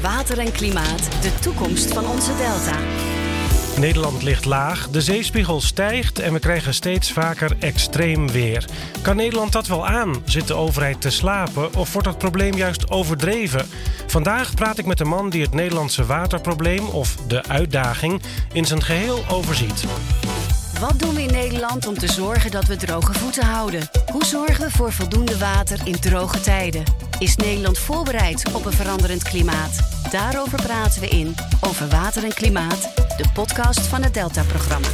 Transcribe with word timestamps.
water 0.00 0.38
en 0.38 0.52
klimaat, 0.52 1.22
de 1.22 1.32
toekomst 1.40 1.92
van 1.92 2.06
onze 2.06 2.36
delta. 2.36 2.78
Nederland 3.78 4.22
ligt 4.22 4.44
laag, 4.44 4.88
de 4.88 5.00
zeespiegel 5.00 5.60
stijgt 5.60 6.18
en 6.18 6.32
we 6.32 6.38
krijgen 6.38 6.74
steeds 6.74 7.12
vaker 7.12 7.56
extreem 7.58 8.30
weer. 8.30 8.64
Kan 9.02 9.16
Nederland 9.16 9.52
dat 9.52 9.66
wel 9.66 9.86
aan? 9.86 10.22
Zit 10.24 10.46
de 10.46 10.54
overheid 10.54 11.00
te 11.00 11.10
slapen 11.10 11.74
of 11.74 11.92
wordt 11.92 12.08
het 12.08 12.18
probleem 12.18 12.54
juist 12.54 12.90
overdreven? 12.90 13.66
Vandaag 14.06 14.54
praat 14.54 14.78
ik 14.78 14.86
met 14.86 15.00
een 15.00 15.08
man 15.08 15.30
die 15.30 15.42
het 15.42 15.54
Nederlandse 15.54 16.06
waterprobleem 16.06 16.88
of 16.88 17.16
de 17.28 17.44
uitdaging 17.48 18.22
in 18.52 18.64
zijn 18.64 18.82
geheel 18.82 19.24
overziet. 19.28 19.84
Wat 20.80 20.98
doen 20.98 21.14
we 21.14 21.22
in 21.22 21.32
Nederland 21.32 21.86
om 21.86 21.98
te 21.98 22.12
zorgen 22.12 22.50
dat 22.50 22.64
we 22.64 22.76
droge 22.76 23.12
voeten 23.12 23.44
houden? 23.44 23.88
Hoe 24.12 24.24
zorgen 24.24 24.64
we 24.64 24.70
voor 24.70 24.92
voldoende 24.92 25.38
water 25.38 25.80
in 25.84 26.00
droge 26.00 26.40
tijden? 26.40 26.82
Is 27.18 27.36
Nederland 27.36 27.78
voorbereid 27.78 28.52
op 28.52 28.64
een 28.64 28.72
veranderend 28.72 29.22
klimaat? 29.22 30.02
Daarover 30.10 30.62
praten 30.62 31.00
we 31.00 31.08
in 31.08 31.34
Over 31.60 31.88
Water 31.88 32.24
en 32.24 32.34
Klimaat, 32.34 32.80
de 32.94 33.24
podcast 33.34 33.80
van 33.80 34.02
het 34.02 34.14
Delta-programma. 34.14 34.88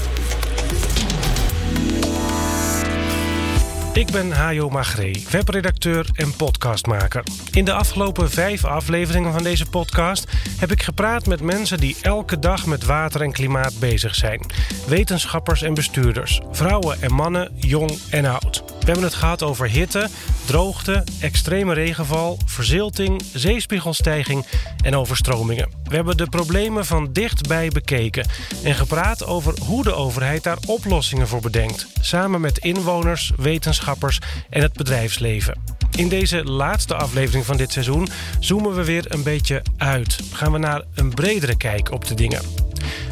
Ik 3.92 4.10
ben 4.10 4.32
Hajo 4.32 4.68
Magree, 4.68 5.26
webredacteur 5.30 6.08
en 6.14 6.36
podcastmaker. 6.36 7.22
In 7.50 7.64
de 7.64 7.72
afgelopen 7.72 8.30
vijf 8.30 8.64
afleveringen 8.64 9.32
van 9.32 9.42
deze 9.42 9.66
podcast 9.66 10.26
heb 10.58 10.70
ik 10.70 10.82
gepraat 10.82 11.26
met 11.26 11.40
mensen 11.40 11.80
die 11.80 11.96
elke 12.02 12.38
dag 12.38 12.66
met 12.66 12.84
water 12.84 13.20
en 13.20 13.32
klimaat 13.32 13.78
bezig 13.80 14.14
zijn. 14.14 14.40
Wetenschappers 14.86 15.62
en 15.62 15.74
bestuurders, 15.74 16.40
vrouwen 16.50 17.02
en 17.02 17.12
mannen, 17.14 17.50
jong 17.54 17.98
en 18.10 18.24
oud. 18.24 18.62
We 18.66 18.86
hebben 18.86 19.04
het 19.04 19.14
gehad 19.14 19.42
over 19.42 19.68
hitte, 19.68 20.08
droogte, 20.44 21.04
extreme 21.20 21.74
regenval, 21.74 22.38
verzilting, 22.44 23.22
zeespiegelstijging 23.32 24.46
en 24.84 24.96
overstromingen. 24.96 25.71
We 25.92 25.98
hebben 25.98 26.16
de 26.16 26.28
problemen 26.28 26.86
van 26.86 27.12
dichtbij 27.12 27.68
bekeken 27.68 28.26
en 28.62 28.74
gepraat 28.74 29.26
over 29.26 29.54
hoe 29.66 29.82
de 29.82 29.94
overheid 29.94 30.42
daar 30.42 30.58
oplossingen 30.66 31.28
voor 31.28 31.40
bedenkt, 31.40 31.86
samen 32.00 32.40
met 32.40 32.58
inwoners, 32.58 33.32
wetenschappers 33.36 34.18
en 34.50 34.62
het 34.62 34.72
bedrijfsleven. 34.72 35.62
In 35.90 36.08
deze 36.08 36.44
laatste 36.44 36.94
aflevering 36.94 37.44
van 37.44 37.56
dit 37.56 37.72
seizoen 37.72 38.08
zoomen 38.40 38.74
we 38.74 38.84
weer 38.84 39.04
een 39.08 39.22
beetje 39.22 39.62
uit. 39.76 40.18
Gaan 40.32 40.52
we 40.52 40.58
naar 40.58 40.82
een 40.94 41.14
bredere 41.14 41.56
kijk 41.56 41.90
op 41.90 42.06
de 42.06 42.14
dingen. 42.14 42.42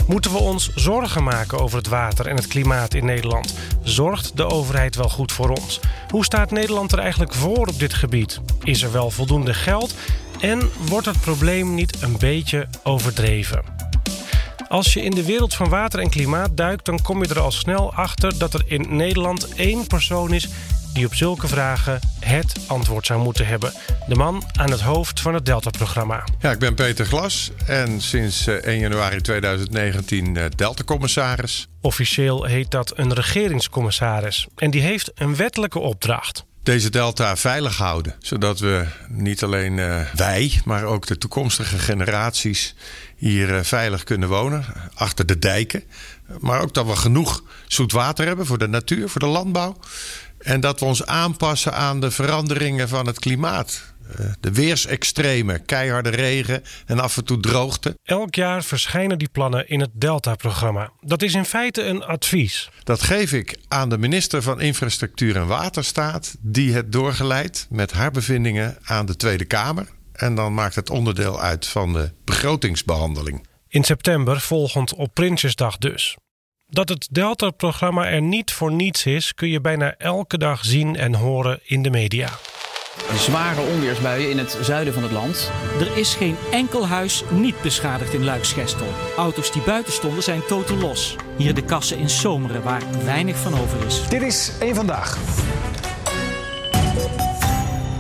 Moeten 0.07 0.33
we 0.33 0.39
ons 0.39 0.71
zorgen 0.75 1.25
maken 1.25 1.59
over 1.59 1.79
het 1.79 1.89
water 1.89 2.27
en 2.27 2.37
het 2.37 2.47
klimaat 2.47 2.95
in 2.95 3.05
Nederland? 3.05 3.55
Zorgt 3.83 4.37
de 4.37 4.47
overheid 4.47 4.97
wel 4.97 5.09
goed 5.09 5.33
voor 5.33 5.49
ons? 5.49 5.81
Hoe 6.09 6.25
staat 6.25 6.51
Nederland 6.51 6.93
er 6.93 6.99
eigenlijk 6.99 7.35
voor 7.35 7.67
op 7.67 7.79
dit 7.79 7.95
gebied? 7.95 8.41
Is 8.63 8.83
er 8.83 8.93
wel 8.93 9.11
voldoende 9.11 9.55
geld? 9.55 9.95
En 10.41 10.71
wordt 10.89 11.07
het 11.07 11.21
probleem 11.21 11.75
niet 11.75 12.03
een 12.03 12.19
beetje 12.19 12.69
overdreven? 12.83 13.63
Als 14.69 14.93
je 14.93 15.03
in 15.03 15.11
de 15.11 15.25
wereld 15.25 15.55
van 15.55 15.69
water 15.69 16.01
en 16.01 16.11
klimaat 16.11 16.57
duikt, 16.57 16.85
dan 16.85 17.03
kom 17.03 17.23
je 17.23 17.29
er 17.29 17.41
al 17.41 17.51
snel 17.51 17.95
achter 17.95 18.39
dat 18.39 18.55
er 18.55 18.63
in 18.67 18.97
Nederland 18.97 19.55
één 19.55 19.87
persoon 19.87 20.33
is 20.33 20.49
die 20.93 21.07
op 21.07 21.15
zulke 21.15 21.49
vragen 21.49 22.01
het 22.21 22.57
antwoord 22.67 23.07
zou 23.07 23.23
moeten 23.23 23.47
hebben. 23.47 23.73
De 24.09 24.15
man 24.15 24.43
aan 24.53 24.71
het 24.71 24.81
hoofd 24.81 25.21
van 25.21 25.35
het 25.35 25.47
Delta-programma. 25.47 26.25
Ja, 26.39 26.51
ik 26.51 26.59
ben 26.59 26.75
Peter 26.75 27.07
Glas 27.07 27.51
en 27.67 28.01
sinds 28.01 28.47
1 28.47 28.63
eh, 28.63 28.81
januari 28.81 29.21
2019 29.21 30.37
eh, 30.37 30.45
Delta-commissaris. 30.57 31.69
Officieel 31.81 32.45
heet 32.45 32.71
dat 32.71 32.99
een 32.99 33.15
regeringscommissaris. 33.15 34.47
En 34.57 34.71
die 34.71 34.83
heeft 34.83 35.11
een 35.15 35.37
wettelijke 35.37 35.79
opdracht 35.79 36.45
deze 36.63 36.91
delta 36.91 37.37
veilig 37.37 37.77
houden. 37.77 38.15
Zodat 38.19 38.59
we 38.59 38.87
niet 39.09 39.43
alleen 39.43 39.77
uh, 39.77 40.01
wij, 40.15 40.61
maar 40.65 40.85
ook 40.85 41.07
de 41.07 41.19
toekomstige 41.19 41.79
generaties 41.79 42.75
hier 43.17 43.49
uh, 43.49 43.63
veilig 43.63 44.05
kunnen 44.05 44.29
wonen. 44.29 44.65
Achter 44.95 45.27
de 45.27 45.39
dijken. 45.39 45.83
Maar 46.41 46.61
ook 46.61 46.75
dat 46.75 46.87
we 46.87 46.97
genoeg 46.97 47.43
zoet 47.67 47.93
water 47.93 48.27
hebben 48.27 48.47
voor 48.47 48.59
de 48.59 48.69
natuur, 48.69 49.09
voor 49.09 49.21
de 49.21 49.27
landbouw. 49.27 49.77
En 50.39 50.61
dat 50.61 50.81
we 50.81 50.87
ons 50.87 51.07
aanpassen 51.07 51.75
aan 51.75 52.01
de 52.01 52.11
veranderingen 52.11 52.89
van 52.89 53.07
het 53.07 53.19
klimaat. 53.19 53.83
Eh, 54.19 54.27
de 54.41 54.53
weersextremen, 54.53 55.65
keiharde 55.65 56.09
regen 56.09 56.63
en 56.87 57.01
af 57.01 57.17
en 57.17 57.25
toe 57.25 57.41
droogte. 57.41 57.99
Elk 58.05 58.35
jaar 58.35 58.65
verschijnen 58.65 59.19
die 59.19 59.29
plannen 59.29 59.69
in 59.69 59.81
het 59.81 59.91
Delta-programma. 59.93 60.91
Dat 61.01 61.23
is 61.23 61.35
in 61.35 61.45
feite 61.45 61.83
een 61.83 62.05
advies. 62.05 62.71
Dat 62.85 63.03
geef 63.03 63.33
ik 63.33 63.59
aan 63.69 63.89
de 63.89 63.99
minister 63.99 64.43
van 64.43 64.61
Infrastructuur 64.61 65.37
en 65.37 65.47
Waterstaat, 65.47 66.37
die 66.41 66.73
het 66.73 66.93
doorgeleidt 66.93 67.67
met 67.71 67.93
haar 67.93 68.11
bevindingen 68.11 68.77
aan 68.83 69.07
de 69.07 69.17
Tweede 69.17 69.45
Kamer. 69.45 69.87
En 70.13 70.35
dan 70.35 70.55
maakt 70.55 70.75
het 70.75 70.91
onderdeel 70.91 71.41
uit 71.41 71.67
van 71.67 71.93
de 71.93 72.13
begrotingsbehandeling. 72.25 73.47
In 73.69 73.85
september, 73.85 74.41
volgend 74.41 74.95
op 74.95 75.15
Prinsjesdag 75.15 75.79
dus. 75.79 76.17
Dat 76.67 76.89
het 76.89 77.09
Delta-programma 77.11 78.07
er 78.07 78.23
niet 78.23 78.53
voor 78.53 78.73
niets 78.73 79.07
is, 79.07 79.35
kun 79.35 79.49
je 79.49 79.61
bijna 79.61 79.95
elke 79.97 80.39
dag 80.39 80.65
zien 80.65 80.97
en 80.97 81.15
horen 81.15 81.61
in 81.63 81.83
de 81.83 81.91
media. 81.91 82.29
Zware 83.15 83.61
onweersbuien 83.61 84.31
in 84.31 84.39
het 84.39 84.59
zuiden 84.61 84.95
van 84.95 85.03
het 85.03 85.13
land. 85.13 85.51
Er 85.81 85.97
is 85.97 86.15
geen 86.15 86.37
enkel 86.51 86.87
huis 86.87 87.25
niet 87.31 87.63
beschadigd 87.63 88.13
in 88.13 88.25
Luiksgestel. 88.25 88.87
Auto's 89.17 89.53
die 89.53 89.63
buiten 89.63 89.93
stonden 89.93 90.23
zijn 90.23 90.43
totaal 90.49 90.77
los. 90.77 91.17
Hier 91.37 91.55
de 91.55 91.63
kassen 91.63 91.99
in 91.99 92.11
Zomeren 92.11 92.63
waar 92.63 92.83
weinig 93.05 93.37
van 93.37 93.53
over 93.53 93.87
is. 93.87 94.09
Dit 94.09 94.23
is 94.23 94.53
één 94.61 94.75
vandaag. 94.75 95.19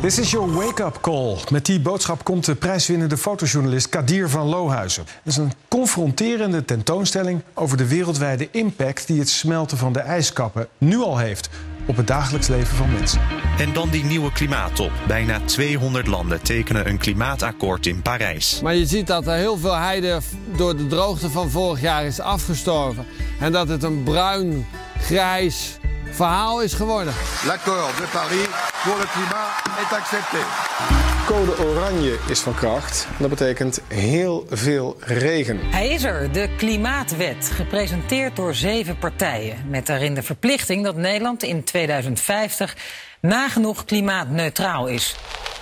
This 0.00 0.19
is 0.19 0.31
your 0.31 0.53
wake-up 0.53 0.99
call. 1.00 1.37
Met 1.50 1.66
die 1.66 1.81
boodschap 1.81 2.25
komt 2.25 2.44
de 2.44 2.55
prijswinnende 2.55 3.16
fotojournalist 3.16 3.89
Kadir 3.89 4.28
van 4.28 4.47
Lohuizen. 4.47 5.05
Het 5.06 5.33
is 5.33 5.37
een 5.37 5.53
confronterende 5.69 6.65
tentoonstelling 6.65 7.43
over 7.55 7.77
de 7.77 7.89
wereldwijde 7.89 8.49
impact 8.50 9.06
die 9.06 9.19
het 9.19 9.28
smelten 9.28 9.78
van 9.78 9.93
de 9.93 10.00
ijskappen 10.00 10.69
nu 10.78 10.99
al 10.99 11.19
heeft 11.19 11.49
op 11.91 11.97
het 11.97 12.06
dagelijks 12.06 12.49
leven 12.49 12.77
van 12.77 12.93
mensen. 12.93 13.21
En 13.59 13.73
dan 13.73 13.89
die 13.89 14.05
nieuwe 14.05 14.33
klimaattop. 14.33 14.91
Bijna 15.06 15.41
200 15.45 16.06
landen 16.06 16.43
tekenen 16.43 16.89
een 16.89 16.99
klimaatakkoord 16.99 17.87
in 17.87 18.03
Parijs. 18.03 18.61
Maar 18.62 18.75
je 18.75 18.87
ziet 18.87 19.06
dat 19.06 19.27
er 19.27 19.34
heel 19.34 19.59
veel 19.59 19.77
heide 19.77 20.21
door 20.56 20.77
de 20.77 20.87
droogte 20.87 21.31
van 21.31 21.51
vorig 21.51 21.81
jaar 21.81 22.05
is 22.05 22.21
afgestorven. 22.21 23.06
En 23.41 23.53
dat 23.53 23.69
het 23.69 23.83
een 23.83 24.03
bruin, 24.03 24.67
grijs, 24.99 25.78
verhaal 26.11 26.62
is 26.62 26.73
geworden. 26.73 27.15
L'accord 27.47 27.97
de 27.97 28.09
Paris 28.12 28.47
pour 28.84 28.97
le 28.99 29.07
climat 29.12 29.83
est 29.83 29.93
accepté. 29.93 31.09
Code 31.31 31.59
oranje 31.59 32.19
is 32.29 32.41
van 32.41 32.55
kracht. 32.55 33.09
Dat 33.19 33.29
betekent 33.29 33.81
heel 33.89 34.47
veel 34.49 34.97
regen. 35.01 35.59
Hij 35.61 35.89
is 35.89 36.05
er, 36.05 36.33
de 36.33 36.49
Klimaatwet, 36.57 37.51
gepresenteerd 37.55 38.37
door 38.37 38.55
zeven 38.55 38.99
partijen. 38.99 39.57
Met 39.69 39.87
daarin 39.87 40.15
de 40.15 40.23
verplichting 40.23 40.85
dat 40.85 40.97
Nederland 40.97 41.43
in 41.43 41.65
2050 41.65 42.77
nagenoeg 43.21 43.85
klimaatneutraal 43.85 44.87
is. 44.87 45.17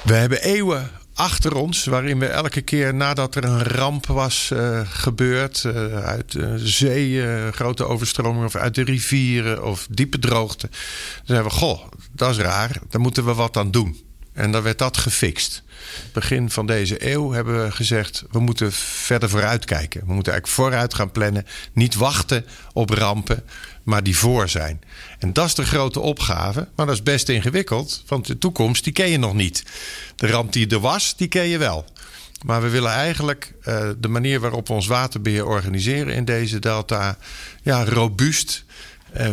We 0.05 0.15
hebben 0.15 0.43
eeuwen 0.43 0.91
achter 1.15 1.57
ons, 1.57 1.85
waarin 1.85 2.19
we 2.19 2.27
elke 2.27 2.61
keer 2.61 2.95
nadat 2.95 3.35
er 3.35 3.45
een 3.45 3.63
ramp 3.63 4.07
was 4.07 4.51
uh, 4.53 4.81
gebeurd, 4.85 5.63
uh, 5.67 6.05
uit 6.05 6.33
de 6.33 6.59
zee, 6.59 7.11
uh, 7.11 7.49
grote 7.49 7.85
overstromingen 7.85 8.47
of 8.47 8.57
uit 8.57 8.75
de 8.75 8.85
rivieren 8.85 9.65
of 9.65 9.87
diepe 9.91 10.19
droogte, 10.19 10.69
dan 10.69 11.25
zeiden 11.25 11.49
we: 11.49 11.55
Goh, 11.55 11.81
dat 12.13 12.31
is 12.31 12.39
raar, 12.39 12.79
daar 12.89 13.01
moeten 13.01 13.25
we 13.25 13.35
wat 13.35 13.57
aan 13.57 13.71
doen. 13.71 14.08
En 14.39 14.53
dan 14.53 14.63
werd 14.63 14.79
dat 14.79 14.97
gefixt. 14.97 15.63
Begin 16.13 16.51
van 16.51 16.67
deze 16.67 17.11
eeuw 17.11 17.31
hebben 17.31 17.65
we 17.65 17.71
gezegd: 17.71 18.25
we 18.31 18.39
moeten 18.39 18.73
verder 18.73 19.29
vooruit 19.29 19.65
kijken. 19.65 20.01
We 20.07 20.13
moeten 20.13 20.33
eigenlijk 20.33 20.63
vooruit 20.63 20.95
gaan 20.95 21.11
plannen. 21.11 21.47
Niet 21.73 21.95
wachten 21.95 22.45
op 22.73 22.91
rampen, 22.91 23.45
maar 23.83 24.03
die 24.03 24.17
voor 24.17 24.49
zijn. 24.49 24.81
En 25.19 25.33
dat 25.33 25.47
is 25.47 25.55
de 25.55 25.65
grote 25.65 26.01
opgave. 26.01 26.69
Maar 26.77 26.87
dat 26.87 26.95
is 26.95 27.03
best 27.03 27.29
ingewikkeld, 27.29 28.03
want 28.07 28.27
de 28.27 28.39
toekomst 28.39 28.85
die 28.85 28.93
ken 28.93 29.11
je 29.11 29.19
nog 29.19 29.35
niet. 29.35 29.63
De 30.17 30.27
ramp 30.27 30.53
die 30.53 30.69
er 30.69 30.81
was, 30.81 31.17
die 31.17 31.29
ken 31.29 31.47
je 31.47 31.59
wel. 31.59 31.85
Maar 32.45 32.63
we 32.63 32.69
willen 32.69 32.93
eigenlijk 32.93 33.55
uh, 33.65 33.89
de 33.99 34.09
manier 34.09 34.41
waarop 34.41 34.69
we 34.69 34.75
ons 34.75 34.87
waterbeheer 34.87 35.47
organiseren 35.47 36.15
in 36.15 36.25
deze 36.25 36.59
delta 36.59 37.19
ja, 37.63 37.85
robuust 37.85 38.65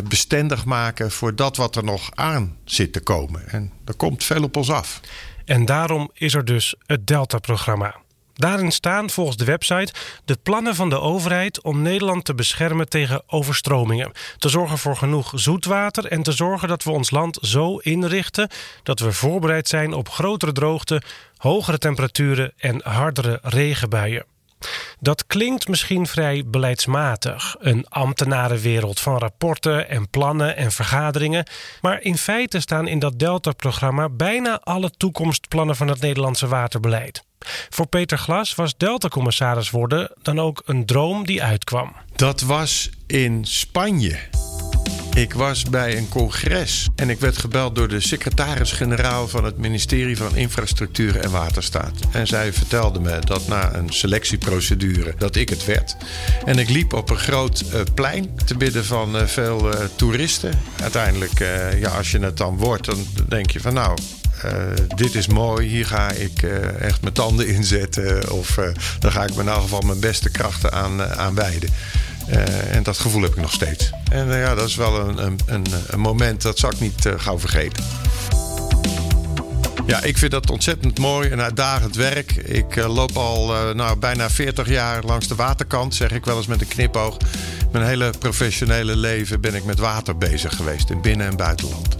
bestendig 0.08 0.64
maken 0.64 1.10
voor 1.10 1.34
dat 1.34 1.56
wat 1.56 1.76
er 1.76 1.84
nog 1.84 2.10
aan 2.14 2.56
zit 2.64 2.92
te 2.92 3.00
komen. 3.00 3.48
En 3.48 3.72
er 3.84 3.96
komt 3.96 4.24
veel 4.24 4.42
op 4.42 4.56
ons 4.56 4.70
af. 4.70 5.00
En 5.44 5.64
daarom 5.64 6.10
is 6.14 6.34
er 6.34 6.44
dus 6.44 6.74
het 6.86 7.06
Delta-programma. 7.06 7.96
Daarin 8.34 8.72
staan 8.72 9.10
volgens 9.10 9.36
de 9.36 9.44
website 9.44 9.92
de 10.24 10.38
plannen 10.42 10.74
van 10.74 10.88
de 10.88 11.00
overheid 11.00 11.62
om 11.62 11.82
Nederland 11.82 12.24
te 12.24 12.34
beschermen 12.34 12.88
tegen 12.88 13.22
overstromingen. 13.26 14.12
Te 14.38 14.48
zorgen 14.48 14.78
voor 14.78 14.96
genoeg 14.96 15.32
zoetwater 15.34 16.06
en 16.06 16.22
te 16.22 16.32
zorgen 16.32 16.68
dat 16.68 16.84
we 16.84 16.90
ons 16.90 17.10
land 17.10 17.38
zo 17.40 17.76
inrichten 17.76 18.48
dat 18.82 19.00
we 19.00 19.12
voorbereid 19.12 19.68
zijn 19.68 19.92
op 19.92 20.08
grotere 20.08 20.52
droogte, 20.52 21.02
hogere 21.36 21.78
temperaturen 21.78 22.52
en 22.56 22.80
hardere 22.84 23.38
regenbuien. 23.42 24.24
Dat 25.00 25.26
klinkt 25.26 25.68
misschien 25.68 26.06
vrij 26.06 26.42
beleidsmatig, 26.46 27.56
een 27.58 27.88
ambtenarenwereld 27.88 29.00
van 29.00 29.18
rapporten 29.18 29.88
en 29.88 30.10
plannen 30.10 30.56
en 30.56 30.72
vergaderingen, 30.72 31.46
maar 31.80 32.00
in 32.00 32.16
feite 32.16 32.60
staan 32.60 32.88
in 32.88 32.98
dat 32.98 33.18
Delta-programma 33.18 34.08
bijna 34.08 34.60
alle 34.60 34.90
toekomstplannen 34.90 35.76
van 35.76 35.88
het 35.88 36.00
Nederlandse 36.00 36.46
waterbeleid. 36.46 37.24
Voor 37.70 37.86
Peter 37.86 38.18
Glas 38.18 38.54
was 38.54 38.76
Delta-commissaris 38.76 39.70
worden 39.70 40.12
dan 40.22 40.40
ook 40.40 40.62
een 40.64 40.86
droom 40.86 41.26
die 41.26 41.42
uitkwam. 41.42 41.92
Dat 42.16 42.40
was 42.40 42.90
in 43.06 43.44
Spanje. 43.44 44.18
Ik 45.16 45.32
was 45.32 45.62
bij 45.62 45.96
een 45.96 46.08
congres 46.08 46.88
en 46.96 47.10
ik 47.10 47.20
werd 47.20 47.38
gebeld 47.38 47.74
door 47.74 47.88
de 47.88 48.00
secretaris-generaal 48.00 49.28
van 49.28 49.44
het 49.44 49.58
ministerie 49.58 50.16
van 50.16 50.36
Infrastructuur 50.36 51.20
en 51.20 51.30
Waterstaat. 51.30 51.98
En 52.12 52.26
zij 52.26 52.52
vertelde 52.52 53.00
me 53.00 53.18
dat 53.24 53.48
na 53.48 53.74
een 53.74 53.92
selectieprocedure 53.92 55.14
dat 55.18 55.36
ik 55.36 55.48
het 55.48 55.64
werd. 55.64 55.96
En 56.44 56.58
ik 56.58 56.68
liep 56.68 56.92
op 56.92 57.10
een 57.10 57.16
groot 57.16 57.64
uh, 57.72 57.80
plein 57.94 58.30
te 58.44 58.56
bidden 58.56 58.84
van 58.84 59.16
uh, 59.16 59.26
veel 59.26 59.74
uh, 59.74 59.80
toeristen. 59.96 60.58
Uiteindelijk, 60.82 61.38
ja, 61.78 61.90
als 61.90 62.10
je 62.10 62.18
het 62.18 62.36
dan 62.36 62.56
wordt, 62.56 62.84
dan 62.84 63.06
denk 63.28 63.50
je 63.50 63.60
van 63.60 63.74
nou, 63.74 63.98
dit 64.96 65.14
is 65.14 65.26
mooi, 65.26 65.68
hier 65.68 65.86
ga 65.86 66.10
ik 66.10 66.42
echt 66.80 67.02
mijn 67.02 67.14
tanden 67.14 67.48
inzetten. 67.48 68.30
Of 68.32 68.56
uh, 68.56 68.68
dan 68.98 69.12
ga 69.12 69.22
ik 69.22 69.30
in 69.30 69.38
ieder 69.38 69.54
geval 69.54 69.80
mijn 69.80 70.00
beste 70.00 70.30
krachten 70.30 70.72
aan, 70.72 71.02
aan 71.02 71.34
wijden. 71.34 71.70
En 72.70 72.82
dat 72.82 72.98
gevoel 72.98 73.22
heb 73.22 73.30
ik 73.30 73.40
nog 73.40 73.52
steeds. 73.52 73.90
En 74.10 74.28
ja, 74.28 74.54
dat 74.54 74.68
is 74.68 74.76
wel 74.76 75.08
een, 75.08 75.38
een, 75.46 75.66
een, 75.86 76.00
moment 76.00 76.42
dat 76.42 76.58
zal 76.58 76.70
ik 76.70 76.80
niet 76.80 77.08
gauw 77.16 77.38
vergeten. 77.38 77.84
Ja, 79.86 80.02
ik 80.02 80.18
vind 80.18 80.30
dat 80.30 80.50
ontzettend 80.50 80.98
mooi 80.98 81.30
en 81.30 81.40
uitdagend 81.40 81.96
werk. 81.96 82.32
Ik 82.32 82.76
loop 82.76 83.16
al 83.16 83.74
nou, 83.74 83.98
bijna 83.98 84.30
40 84.30 84.68
jaar 84.68 85.04
langs 85.04 85.28
de 85.28 85.34
waterkant, 85.34 85.94
zeg 85.94 86.10
ik 86.10 86.24
wel 86.24 86.36
eens 86.36 86.46
met 86.46 86.60
een 86.60 86.68
knipoog. 86.68 87.16
Mijn 87.72 87.86
hele 87.86 88.10
professionele 88.18 88.96
leven 88.96 89.40
ben 89.40 89.54
ik 89.54 89.64
met 89.64 89.78
water 89.78 90.18
bezig 90.18 90.56
geweest 90.56 90.90
in 90.90 91.00
binnen- 91.00 91.26
en 91.26 91.36
buitenland. 91.36 91.96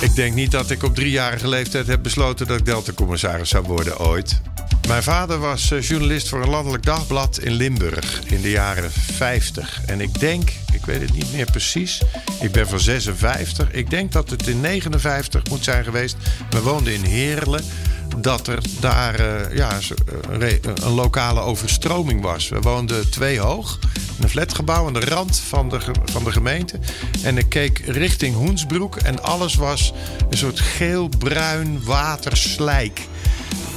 Ik 0.00 0.14
denk 0.14 0.34
niet 0.34 0.50
dat 0.50 0.70
ik 0.70 0.82
op 0.82 0.94
driejarige 0.94 1.48
leeftijd 1.48 1.86
heb 1.86 2.02
besloten 2.02 2.46
dat 2.46 2.58
ik 2.58 2.64
Delta-commissaris 2.64 3.48
zou 3.48 3.64
worden 3.64 3.98
ooit. 3.98 4.40
Mijn 4.88 5.02
vader 5.02 5.38
was 5.38 5.70
eh, 5.70 5.82
journalist 5.82 6.28
voor 6.28 6.42
een 6.42 6.48
landelijk 6.48 6.84
dagblad 6.84 7.38
in 7.38 7.52
Limburg 7.52 8.22
in 8.24 8.40
de 8.40 8.50
jaren 8.50 8.92
50. 8.92 9.80
En 9.86 10.00
ik 10.00 10.20
denk, 10.20 10.52
ik 10.72 10.84
weet 10.84 11.00
het 11.00 11.12
niet 11.12 11.32
meer 11.32 11.50
precies, 11.50 12.02
ik 12.40 12.52
ben 12.52 12.68
van 12.68 12.80
56. 12.80 13.70
Ik 13.70 13.90
denk 13.90 14.12
dat 14.12 14.30
het 14.30 14.46
in 14.46 14.60
59 14.60 15.42
moet 15.50 15.64
zijn 15.64 15.84
geweest. 15.84 16.16
We 16.50 16.62
woonden 16.62 16.92
in 16.92 17.04
Heerlen 17.04 17.64
dat 18.16 18.46
er 18.46 18.58
daar 18.80 19.20
uh, 19.20 19.56
ja, 19.56 19.78
een 20.82 20.92
lokale 20.94 21.40
overstroming 21.40 22.22
was. 22.22 22.48
We 22.48 22.60
woonden 22.60 23.10
twee 23.10 23.38
hoog 23.38 23.78
in 24.16 24.22
een 24.22 24.28
flatgebouw 24.28 24.86
aan 24.86 24.92
de 24.92 25.04
rand 25.04 25.38
van 25.38 25.68
de, 25.68 25.80
van 26.04 26.24
de 26.24 26.32
gemeente. 26.32 26.78
En 27.22 27.38
ik 27.38 27.48
keek 27.48 27.78
richting 27.78 28.34
Hoensbroek 28.34 28.96
en 28.96 29.22
alles 29.22 29.54
was 29.54 29.92
een 30.30 30.38
soort 30.38 30.60
geel-bruin 30.60 31.84
waterslijk. 31.84 33.00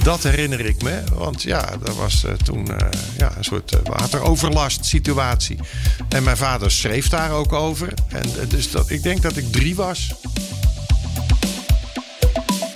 Dat 0.03 0.23
herinner 0.23 0.59
ik 0.59 0.81
me, 0.81 1.03
want 1.13 1.41
ja, 1.41 1.77
dat 1.83 1.95
was 1.95 2.23
uh, 2.23 2.31
toen 2.31 2.67
uh, 2.71 2.77
ja, 3.17 3.31
een 3.37 3.43
soort 3.43 3.73
uh, 3.73 3.79
wateroverlast 3.83 4.85
situatie. 4.85 5.59
En 6.09 6.23
mijn 6.23 6.37
vader 6.37 6.71
schreef 6.71 7.09
daar 7.09 7.31
ook 7.31 7.53
over. 7.53 7.93
En 8.07 8.29
dus 8.47 8.71
dat, 8.71 8.89
ik 8.89 9.03
denk 9.03 9.21
dat 9.21 9.37
ik 9.37 9.51
drie 9.51 9.75
was. 9.75 10.13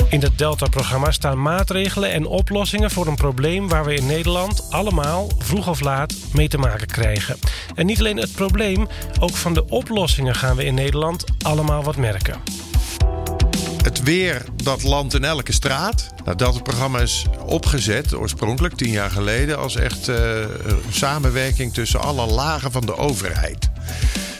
In 0.09 0.21
het 0.21 0.37
Delta-programma 0.37 1.11
staan 1.11 1.41
maatregelen 1.41 2.11
en 2.11 2.25
oplossingen 2.25 2.91
voor 2.91 3.07
een 3.07 3.15
probleem 3.15 3.67
waar 3.67 3.85
we 3.85 3.93
in 3.93 4.05
Nederland 4.05 4.71
allemaal 4.71 5.27
vroeg 5.37 5.67
of 5.67 5.79
laat 5.79 6.13
mee 6.33 6.47
te 6.47 6.57
maken 6.57 6.87
krijgen. 6.87 7.37
En 7.75 7.85
niet 7.85 7.99
alleen 7.99 8.17
het 8.17 8.31
probleem, 8.31 8.87
ook 9.19 9.35
van 9.35 9.53
de 9.53 9.65
oplossingen 9.65 10.35
gaan 10.35 10.55
we 10.55 10.65
in 10.65 10.73
Nederland 10.73 11.23
allemaal 11.41 11.83
wat 11.83 11.97
merken. 11.97 12.58
Het 13.83 14.03
weer 14.03 14.45
dat 14.63 14.83
landt 14.83 15.13
in 15.13 15.23
elke 15.23 15.53
straat. 15.53 16.07
Nou, 16.25 16.37
dat 16.37 16.63
programma 16.63 16.99
is 16.99 17.25
opgezet 17.45 18.15
oorspronkelijk 18.15 18.75
tien 18.75 18.91
jaar 18.91 19.11
geleden 19.11 19.57
als 19.57 19.75
echt 19.75 20.07
uh, 20.07 20.15
samenwerking 20.89 21.73
tussen 21.73 22.01
alle 22.01 22.25
lagen 22.25 22.71
van 22.71 22.85
de 22.85 22.97
overheid. 22.97 23.69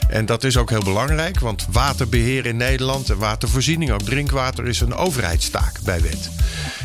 En 0.10 0.26
dat 0.26 0.44
is 0.44 0.58
ook 0.58 0.70
heel 0.70 0.84
belangrijk, 0.84 1.40
want 1.40 1.68
waterbeheer 1.72 2.46
in 2.46 2.58
Nederland 2.58 3.10
en 3.10 3.18
watervoorziening, 3.18 3.92
ook 3.92 4.02
drinkwater, 4.02 4.68
is 4.68 4.80
een 4.80 4.96
overheidstaak 4.96 5.80
bij 5.84 6.02
wet. 6.02 6.30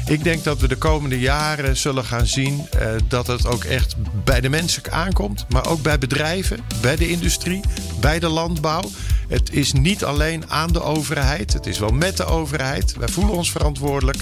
Ik 0.06 0.24
denk 0.24 0.44
dat 0.44 0.60
we 0.60 0.68
de 0.68 0.76
komende 0.76 1.20
jaren 1.20 1.76
zullen 1.76 2.04
gaan 2.04 2.26
zien 2.26 2.68
uh, 2.76 2.94
dat 3.08 3.26
het 3.26 3.46
ook 3.46 3.64
echt 3.64 3.94
bij 4.24 4.40
de 4.40 4.48
mensen 4.48 4.92
aankomt, 4.92 5.46
maar 5.48 5.66
ook 5.66 5.82
bij 5.82 5.98
bedrijven, 5.98 6.64
bij 6.80 6.96
de 6.96 7.08
industrie, 7.08 7.60
bij 8.00 8.18
de 8.18 8.28
landbouw. 8.28 8.82
Het 9.28 9.52
is 9.52 9.72
niet 9.72 10.04
alleen 10.04 10.50
aan 10.50 10.72
de 10.72 10.82
overheid, 10.82 11.52
het 11.52 11.66
is 11.66 11.78
wel 11.78 11.90
met 11.90 12.16
de 12.16 12.24
overheid. 12.24 12.96
Wij 12.96 13.08
voelen 13.08 13.34
ons 13.34 13.50
verantwoordelijk, 13.50 14.18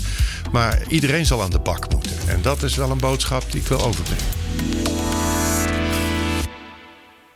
maar 0.52 0.82
iedereen 0.88 1.26
zal 1.26 1.42
aan 1.42 1.50
de 1.50 1.58
bak 1.58 1.92
moeten. 1.92 2.12
En 2.28 2.42
dat 2.42 2.62
is 2.62 2.76
wel 2.76 2.90
een 2.90 2.98
boodschap 2.98 3.52
die 3.52 3.60
ik 3.60 3.66
wil 3.66 3.80
overbrengen. 3.80 4.24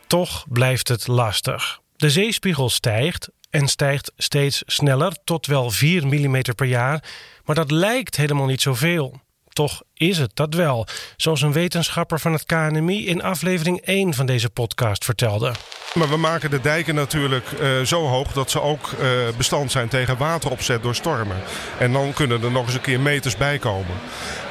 Toch 0.07 0.45
blijft 0.49 0.87
het 0.87 1.07
lastig. 1.07 1.79
De 1.95 2.09
zeespiegel 2.09 2.69
stijgt 2.69 3.29
en 3.49 3.67
stijgt 3.67 4.11
steeds 4.17 4.63
sneller, 4.65 5.17
tot 5.23 5.45
wel 5.45 5.69
4 5.69 6.07
mm 6.07 6.41
per 6.55 6.67
jaar. 6.67 7.03
Maar 7.45 7.55
dat 7.55 7.71
lijkt 7.71 8.15
helemaal 8.15 8.45
niet 8.45 8.61
zoveel. 8.61 9.21
Toch 9.57 9.81
is 9.93 10.17
het 10.17 10.31
dat 10.33 10.53
wel, 10.53 10.87
zoals 11.15 11.41
een 11.41 11.51
wetenschapper 11.51 12.19
van 12.19 12.33
het 12.33 12.45
KNMI 12.45 13.07
in 13.07 13.23
aflevering 13.23 13.81
1 13.81 14.13
van 14.13 14.25
deze 14.25 14.49
podcast 14.49 15.05
vertelde. 15.05 15.53
Maar 15.93 16.09
we 16.09 16.17
maken 16.17 16.49
de 16.49 16.61
dijken 16.61 16.95
natuurlijk 16.95 17.45
uh, 17.61 17.81
zo 17.81 18.07
hoog 18.07 18.31
dat 18.31 18.51
ze 18.51 18.61
ook 18.61 18.91
uh, 19.01 19.07
bestand 19.37 19.71
zijn 19.71 19.87
tegen 19.87 20.17
wateropzet 20.17 20.83
door 20.83 20.95
stormen. 20.95 21.37
En 21.79 21.91
dan 21.91 22.13
kunnen 22.13 22.43
er 22.43 22.51
nog 22.51 22.65
eens 22.65 22.73
een 22.73 22.81
keer 22.81 22.99
meters 22.99 23.37
bij 23.37 23.57
komen. 23.57 23.95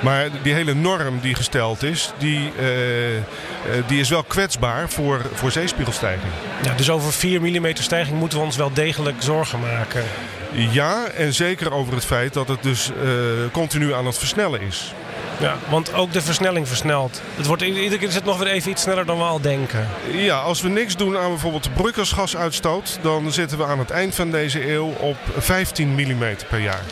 Maar 0.03 0.29
die 0.43 0.53
hele 0.53 0.75
norm 0.75 1.21
die 1.21 1.35
gesteld 1.35 1.83
is, 1.83 2.13
die, 2.19 2.53
uh, 2.61 3.83
die 3.87 4.01
is 4.01 4.09
wel 4.09 4.23
kwetsbaar 4.23 4.91
voor, 4.91 5.27
voor 5.35 5.51
zeespiegelstijging. 5.51 6.33
Ja, 6.63 6.75
dus 6.75 6.91
over 6.91 7.13
4 7.13 7.41
mm 7.41 7.75
stijging 7.75 8.19
moeten 8.19 8.39
we 8.39 8.45
ons 8.45 8.57
wel 8.57 8.73
degelijk 8.73 9.17
zorgen 9.19 9.61
maken. 9.61 10.05
Ja, 10.53 11.07
en 11.07 11.35
zeker 11.35 11.73
over 11.73 11.95
het 11.95 12.05
feit 12.05 12.33
dat 12.33 12.49
het 12.49 12.63
dus 12.63 12.91
continu 13.53 13.95
aan 13.95 14.07
het 14.07 14.19
versnellen 14.19 14.61
is. 14.61 14.93
Ja, 15.41 15.57
want 15.69 15.95
ook 15.95 16.13
de 16.13 16.23
versnelling 16.23 16.69
versnelt. 16.69 17.23
Het 17.35 17.47
wordt, 17.47 17.63
iedere 17.63 17.99
keer 17.99 18.09
is 18.09 18.15
het 18.15 18.25
nog 18.25 18.39
weer 18.39 18.49
even 18.49 18.71
iets 18.71 18.83
sneller 18.83 19.07
dan 19.07 19.19
we 19.19 19.25
al 19.25 19.41
denken. 19.41 19.89
Ja, 20.11 20.39
als 20.39 20.61
we 20.61 20.69
niks 20.69 20.97
doen 20.97 21.17
aan 21.17 21.29
bijvoorbeeld 21.29 21.65
de 21.65 21.71
broeikasgasuitstoot... 21.71 22.99
dan 23.03 23.33
zitten 23.33 23.59
we 23.59 23.65
aan 23.65 23.79
het 23.79 23.91
eind 23.91 24.15
van 24.15 24.31
deze 24.31 24.73
eeuw 24.73 24.87
op 24.87 25.17
15 25.37 25.89
mm 25.89 26.37
per 26.49 26.61
jaar. 26.61 26.83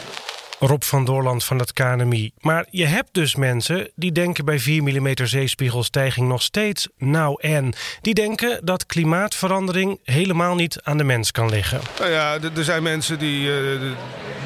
Rob 0.58 0.82
van 0.82 1.04
Doorland 1.04 1.44
van 1.44 1.58
het 1.58 1.72
KNMI. 1.72 2.32
Maar 2.40 2.66
je 2.70 2.86
hebt 2.86 3.08
dus 3.12 3.34
mensen 3.34 3.90
die 3.94 4.12
denken 4.12 4.44
bij 4.44 4.58
4 4.58 4.82
mm 4.82 5.14
zeespiegelstijging 5.22 6.28
nog 6.28 6.42
steeds 6.42 6.88
nou 6.98 7.40
en. 7.40 7.74
Die 8.00 8.14
denken 8.14 8.60
dat 8.64 8.86
klimaatverandering 8.86 10.00
helemaal 10.04 10.54
niet 10.54 10.80
aan 10.82 10.98
de 10.98 11.04
mens 11.04 11.30
kan 11.30 11.48
liggen. 11.48 11.80
Nou 11.98 12.10
ja, 12.10 12.38
er 12.56 12.64
zijn 12.64 12.82
mensen 12.82 13.18
die, 13.18 13.48
uh, 13.48 13.80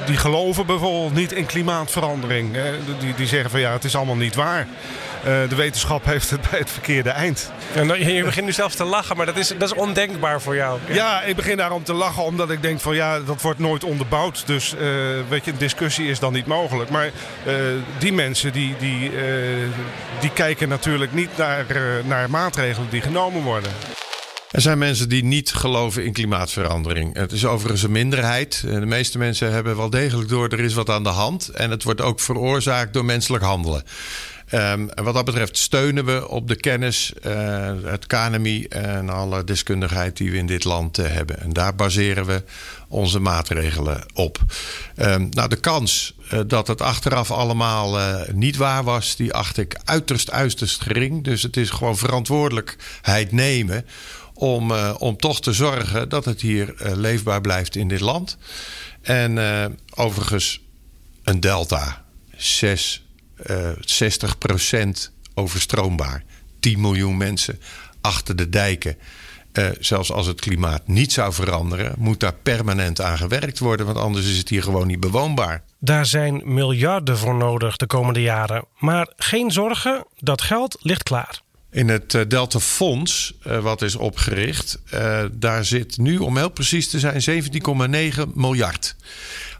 die 0.07 0.17
geloven 0.17 0.67
bijvoorbeeld 0.67 1.15
niet 1.15 1.33
in 1.33 1.47
klimaatverandering. 1.47 2.57
Die, 3.01 3.15
die 3.15 3.27
zeggen 3.27 3.51
van 3.51 3.61
ja, 3.61 3.73
het 3.73 3.85
is 3.85 3.97
allemaal 3.97 4.17
niet 4.17 4.35
waar. 4.35 4.67
Uh, 5.19 5.49
de 5.49 5.55
wetenschap 5.55 6.05
heeft 6.05 6.31
het 6.31 6.51
bij 6.51 6.59
het 6.59 6.71
verkeerde 6.71 7.11
eind. 7.11 7.51
Ja, 7.75 7.83
nou, 7.83 8.05
je 8.05 8.25
begint 8.25 8.47
nu 8.47 8.53
zelfs 8.53 8.75
te 8.75 8.85
lachen, 8.85 9.17
maar 9.17 9.27
dat 9.27 9.37
is, 9.37 9.49
dat 9.59 9.71
is 9.71 9.75
ondenkbaar 9.75 10.41
voor 10.41 10.57
jou. 10.57 10.79
Ja. 10.87 10.95
ja, 10.95 11.23
ik 11.23 11.37
begin 11.37 11.57
daarom 11.57 11.85
te 11.85 11.93
lachen 11.93 12.23
omdat 12.23 12.51
ik 12.51 12.63
denk 12.63 12.81
van 12.81 12.95
ja, 12.95 13.21
dat 13.21 13.43
wordt 13.43 13.59
nooit 13.59 13.85
onderbouwd. 13.85 14.47
Dus 14.47 14.75
uh, 14.75 14.81
weet 15.29 15.45
je, 15.45 15.51
een 15.51 15.59
discussie 15.59 16.09
is 16.09 16.19
dan 16.19 16.33
niet 16.33 16.47
mogelijk. 16.47 16.91
Maar 16.91 17.07
uh, 17.07 17.55
die 17.99 18.13
mensen 18.13 18.53
die, 18.53 18.75
die, 18.79 19.11
die 20.21 20.31
kijken 20.33 20.69
natuurlijk 20.69 21.13
niet 21.13 21.37
naar, 21.37 21.67
naar 22.05 22.31
maatregelen 22.31 22.91
die 22.91 23.01
genomen 23.01 23.43
worden. 23.43 23.71
Er 24.51 24.61
zijn 24.61 24.79
mensen 24.79 25.09
die 25.09 25.25
niet 25.25 25.53
geloven 25.53 26.05
in 26.05 26.13
klimaatverandering. 26.13 27.17
Het 27.17 27.33
is 27.33 27.47
overigens 27.47 27.83
een 27.83 27.91
minderheid. 27.91 28.63
De 28.67 28.87
meeste 28.87 29.19
mensen 29.19 29.53
hebben 29.53 29.77
wel 29.77 29.91
degelijk 29.91 30.29
door 30.29 30.49
er 30.49 30.61
is 30.61 30.75
wat 30.75 30.91
aan 30.91 31.03
de 31.03 31.09
hand. 31.09 31.49
En 31.49 31.71
het 31.71 31.83
wordt 31.83 32.01
ook 32.01 32.21
veroorzaakt 32.21 32.93
door 32.93 33.05
menselijk 33.05 33.45
handelen. 33.45 33.83
Um, 34.55 34.91
en 34.91 35.05
wat 35.05 35.15
dat 35.15 35.25
betreft 35.25 35.57
steunen 35.57 36.05
we 36.05 36.29
op 36.29 36.49
de 36.49 36.57
kennis, 36.57 37.13
uh, 37.27 37.73
het 37.85 38.07
KNMI 38.07 38.65
en 38.65 39.09
alle 39.09 39.45
deskundigheid 39.45 40.17
die 40.17 40.31
we 40.31 40.37
in 40.37 40.47
dit 40.47 40.65
land 40.65 40.99
uh, 40.99 41.07
hebben. 41.07 41.41
En 41.41 41.53
daar 41.53 41.75
baseren 41.75 42.27
we 42.27 42.43
onze 42.89 43.19
maatregelen 43.19 44.05
op. 44.15 44.39
Um, 44.97 45.29
nou, 45.31 45.49
de 45.49 45.57
kans 45.57 46.15
uh, 46.33 46.41
dat 46.47 46.67
het 46.67 46.81
achteraf 46.81 47.31
allemaal 47.31 47.99
niet 48.33 48.57
waar 48.57 48.85
was, 48.85 49.17
die 49.17 49.33
acht 49.33 49.59
ik 49.59 49.77
uiterst, 49.85 50.31
uiterst 50.31 50.83
gering. 50.83 51.25
Dus 51.25 51.43
het 51.43 51.57
is 51.57 51.71
gewoon 51.71 51.97
verantwoordelijkheid 51.97 53.33
nemen 53.33 53.87
om, 54.35 54.73
om 54.99 55.17
toch 55.17 55.41
te 55.41 55.53
zorgen 55.53 56.09
dat 56.09 56.25
het 56.25 56.41
hier 56.41 56.75
leefbaar 56.79 57.41
blijft 57.41 57.77
in 57.77 57.89
dit 57.89 58.01
land. 58.01 58.37
En 59.03 59.39
overigens, 59.95 60.61
een 61.23 61.41
delta, 61.41 62.05
6 62.37 63.08
uh, 63.47 63.71
60% 65.09 65.13
overstroombaar. 65.35 66.25
10 66.61 66.81
miljoen 66.81 67.17
mensen 67.17 67.61
achter 68.01 68.37
de 68.37 68.49
dijken. 68.49 68.97
Uh, 69.53 69.69
zelfs 69.81 70.13
als 70.13 70.27
het 70.27 70.41
klimaat 70.41 70.89
niet 70.89 71.13
zou 71.13 71.33
veranderen, 71.33 71.95
moet 71.99 72.21
daar 72.21 72.35
permanent 72.43 73.01
aan 73.01 73.19
gewerkt 73.19 73.59
worden, 73.59 73.87
want 73.87 73.99
anders 73.99 74.27
is 74.27 74.39
het 74.39 74.49
hier 74.49 74.63
gewoon 74.63 74.87
niet 74.87 75.01
bewoonbaar. 75.01 75.63
Daar 75.79 76.07
zijn 76.07 76.43
miljarden 76.45 77.19
voor 77.19 77.35
nodig 77.35 77.77
de 77.77 77.87
komende 77.87 78.23
jaren. 78.23 78.65
Maar 78.79 79.13
geen 79.17 79.51
zorgen, 79.51 80.05
dat 80.19 80.43
geld 80.43 80.77
ligt 80.81 81.03
klaar. 81.03 81.41
In 81.71 81.89
het 81.89 82.15
uh, 82.15 82.23
Delta 82.29 82.59
Fonds, 82.59 83.35
uh, 83.47 83.59
wat 83.59 83.83
is 83.83 83.97
opgericht, 83.97 84.79
daar 85.33 85.65
zit 85.65 85.99
nu, 85.99 86.19
om 86.19 86.37
heel 86.37 86.51
precies 86.51 86.89
te 86.89 86.99
zijn, 86.99 87.43
17,9 88.25 88.33
miljard. 88.35 88.97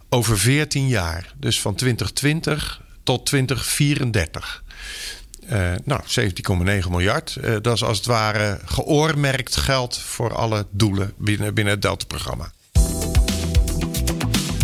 Over 0.09 0.39
14 0.39 0.89
jaar. 0.89 1.35
Dus 1.37 1.61
van 1.61 1.75
2020 1.75 2.81
tot 3.09 3.27
2034. 3.27 4.63
Uh, 5.53 5.73
nou, 5.85 6.01
17,9 6.83 6.89
miljard. 6.91 7.37
Uh, 7.41 7.57
dat 7.63 7.75
is 7.75 7.85
als 7.85 7.97
het 7.97 8.07
ware 8.07 8.61
geoormerkt 8.65 9.57
geld 9.57 9.99
voor 9.99 10.35
alle 10.35 10.67
doelen 10.71 11.13
binnen, 11.19 11.55
binnen 11.55 11.73
het 11.73 11.83
Delta-programma. 11.83 12.53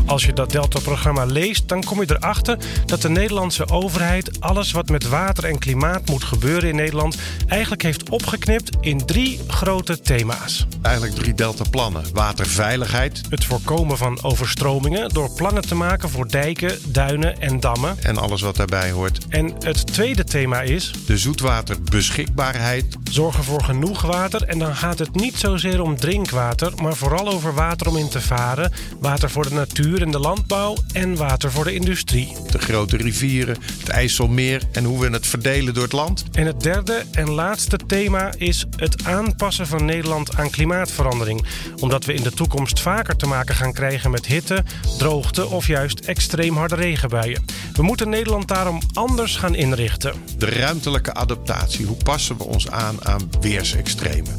Als 0.07 0.25
je 0.25 0.33
dat 0.33 0.51
Delta-programma 0.51 1.25
leest, 1.25 1.69
dan 1.69 1.85
kom 1.85 2.01
je 2.01 2.17
erachter 2.17 2.59
dat 2.87 3.03
de 3.03 3.09
Nederlandse 3.09 3.69
overheid 3.69 4.41
alles 4.41 4.73
wat 4.73 4.89
met 4.89 5.09
water 5.09 5.45
en 5.45 5.59
klimaat 5.59 6.09
moet 6.09 6.25
gebeuren 6.25 6.69
in 6.69 6.77
Nederland 6.77 7.17
eigenlijk 7.47 7.83
heeft 7.83 8.09
opgeknipt 8.09 8.77
in 8.81 9.07
drie 9.07 9.41
grote 9.47 10.01
thema's. 10.01 10.67
Eigenlijk 10.83 11.15
drie 11.17 11.35
Delta-plannen: 11.35 12.05
waterveiligheid, 12.13 13.21
het 13.29 13.45
voorkomen 13.45 13.97
van 13.97 14.23
overstromingen 14.23 15.09
door 15.09 15.31
plannen 15.31 15.63
te 15.63 15.75
maken 15.75 16.11
voor 16.11 16.29
dijken, 16.29 16.79
duinen 16.87 17.41
en 17.41 17.61
dammen 17.61 17.97
en 18.03 18.17
alles 18.17 18.41
wat 18.41 18.57
daarbij 18.57 18.91
hoort. 18.91 19.27
En 19.29 19.55
het 19.59 19.87
tweede 19.87 20.25
thema 20.25 20.61
is 20.61 20.93
de 21.07 21.19
zoetwaterbeschikbaarheid. 21.19 22.97
Zorgen 23.11 23.45
voor 23.45 23.63
genoeg 23.63 24.03
water 24.03 24.43
en 24.43 24.59
dan 24.59 24.77
gaat 24.77 24.99
het 24.99 25.15
niet 25.15 25.37
zozeer 25.37 25.83
om 25.83 25.97
drinkwater, 25.97 26.73
maar 26.83 26.97
vooral 26.97 27.29
over 27.29 27.55
water 27.55 27.89
om 27.89 27.97
in 27.97 28.09
te 28.09 28.21
varen, 28.21 28.73
water 29.01 29.31
voor 29.31 29.49
de 29.49 29.55
natuur 29.55 29.94
in 30.03 30.11
de 30.11 30.19
landbouw 30.19 30.77
en 30.93 31.17
water 31.17 31.51
voor 31.51 31.65
de 31.65 31.75
industrie. 31.75 32.37
De 32.51 32.59
grote 32.59 32.97
rivieren, 32.97 33.57
het 33.79 33.89
IJsselmeer 33.89 34.63
en 34.73 34.85
hoe 34.85 35.01
we 35.01 35.11
het 35.11 35.27
verdelen 35.27 35.75
door 35.75 35.83
het 35.83 35.93
land. 35.93 36.25
En 36.33 36.47
het 36.47 36.61
derde 36.61 37.05
en 37.13 37.31
laatste 37.31 37.77
thema 37.87 38.33
is 38.37 38.67
het 38.77 39.05
aanpassen 39.05 39.67
van 39.67 39.85
Nederland 39.85 40.37
aan 40.37 40.51
klimaatverandering. 40.51 41.45
Omdat 41.81 42.05
we 42.05 42.15
in 42.15 42.23
de 42.23 42.33
toekomst 42.33 42.81
vaker 42.81 43.17
te 43.17 43.27
maken 43.27 43.55
gaan 43.55 43.73
krijgen 43.73 44.11
met 44.11 44.27
hitte, 44.27 44.65
droogte 44.99 45.47
of 45.47 45.67
juist 45.67 46.01
extreem 46.01 46.57
harde 46.57 46.75
regenbuien. 46.75 47.45
We 47.75 47.83
moeten 47.83 48.09
Nederland 48.09 48.49
daarom 48.49 48.81
anders 48.93 49.37
gaan 49.37 49.55
inrichten. 49.55 50.15
De 50.39 50.51
ruimtelijke 50.51 51.15
adaptatie. 51.15 51.87
Hoe 51.87 51.97
passen 52.03 52.37
we 52.37 52.45
ons 52.45 52.71
aan 52.71 53.05
aan 53.05 53.31
weersextremen? 53.41 54.37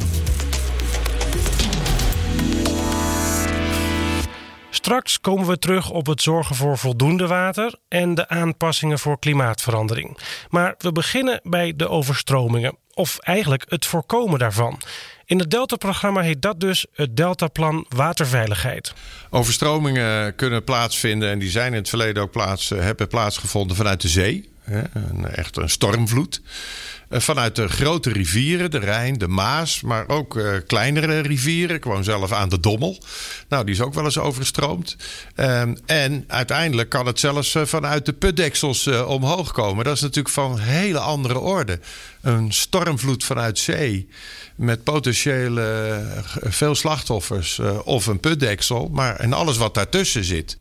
Straks 4.76 5.20
komen 5.20 5.48
we 5.48 5.60
terug 5.60 5.90
op 5.90 6.06
het 6.06 6.22
zorgen 6.22 6.56
voor 6.56 6.78
voldoende 6.78 7.28
water 7.28 7.76
en 7.88 8.16
de 8.16 8.28
aanpassingen 8.28 9.00
voor 9.00 9.20
klimaatverandering. 9.20 10.18
Maar 10.50 10.76
we 10.78 10.92
beginnen 10.92 11.40
bij 11.44 11.74
de 11.76 11.90
overstromingen, 11.90 12.78
of 12.94 13.18
eigenlijk 13.20 13.66
het 13.68 13.86
voorkomen 13.86 14.40
daarvan. 14.40 14.82
In 15.26 15.40
het 15.40 15.52
Delta-programma 15.52 16.22
heet 16.22 16.42
dat 16.42 16.60
dus 16.60 16.86
het 16.94 17.18
Deltaplan 17.18 17.86
Waterveiligheid. 17.90 18.94
Overstromingen 19.30 20.36
kunnen 20.36 20.64
plaatsvinden 20.64 21.30
en 21.30 21.40
die 21.40 21.50
zijn 21.50 21.72
in 21.72 21.80
het 21.80 21.90
verleden 21.90 22.24
ook 22.24 22.32
plaats, 22.32 22.70
hebben 22.70 23.08
plaatsgevonden 23.08 23.76
vanuit 23.76 24.02
de 24.02 24.08
zee. 24.08 24.50
Echt 25.32 25.58
een 25.58 25.70
stormvloed. 25.70 26.42
Eh, 27.16 27.22
vanuit 27.22 27.56
de 27.56 27.68
grote 27.68 28.12
rivieren, 28.12 28.72
de 28.72 28.80
Rijn, 28.80 29.18
de 29.18 29.28
Maas, 29.28 29.82
maar 29.82 30.08
ook 30.08 30.36
uh, 30.36 30.58
kleinere 30.68 31.20
rivieren. 31.20 31.76
Ik 31.76 31.84
woon 31.84 32.04
zelf 32.04 32.32
aan 32.32 32.50
de 32.50 32.60
Dommel. 32.60 32.98
Nou, 33.50 33.66
die 33.66 33.74
is 33.74 33.82
ook 33.82 33.94
wel 33.94 34.04
eens 34.04 34.18
overstroomd. 34.18 34.96
Um, 35.36 35.78
en 35.86 36.24
uiteindelijk 36.28 36.90
kan 36.90 37.06
het 37.06 37.20
zelfs 37.20 37.56
uh, 37.56 37.66
vanuit 37.66 38.06
de 38.06 38.14
putdeksels 38.14 38.88
omhoog 38.88 39.52
komen. 39.52 39.86
Dat 39.86 39.96
is 39.96 40.02
natuurlijk 40.02 40.34
van 40.34 40.60
hele 40.60 41.00
andere 41.00 41.40
orde. 41.40 41.80
Een 42.22 42.54
stormvloed 42.54 43.24
vanuit 43.24 43.60
zee 43.60 44.10
met 44.56 44.84
potentiële 44.84 46.04
veel 46.42 46.76
slachtoffers 46.76 47.60
of 47.84 48.06
een 48.06 48.20
putdeksel, 48.20 48.90
maar 48.92 49.16
en 49.16 49.34
alles 49.34 49.58
wat 49.58 49.74
daartussen 49.74 50.24
zit. 50.24 50.58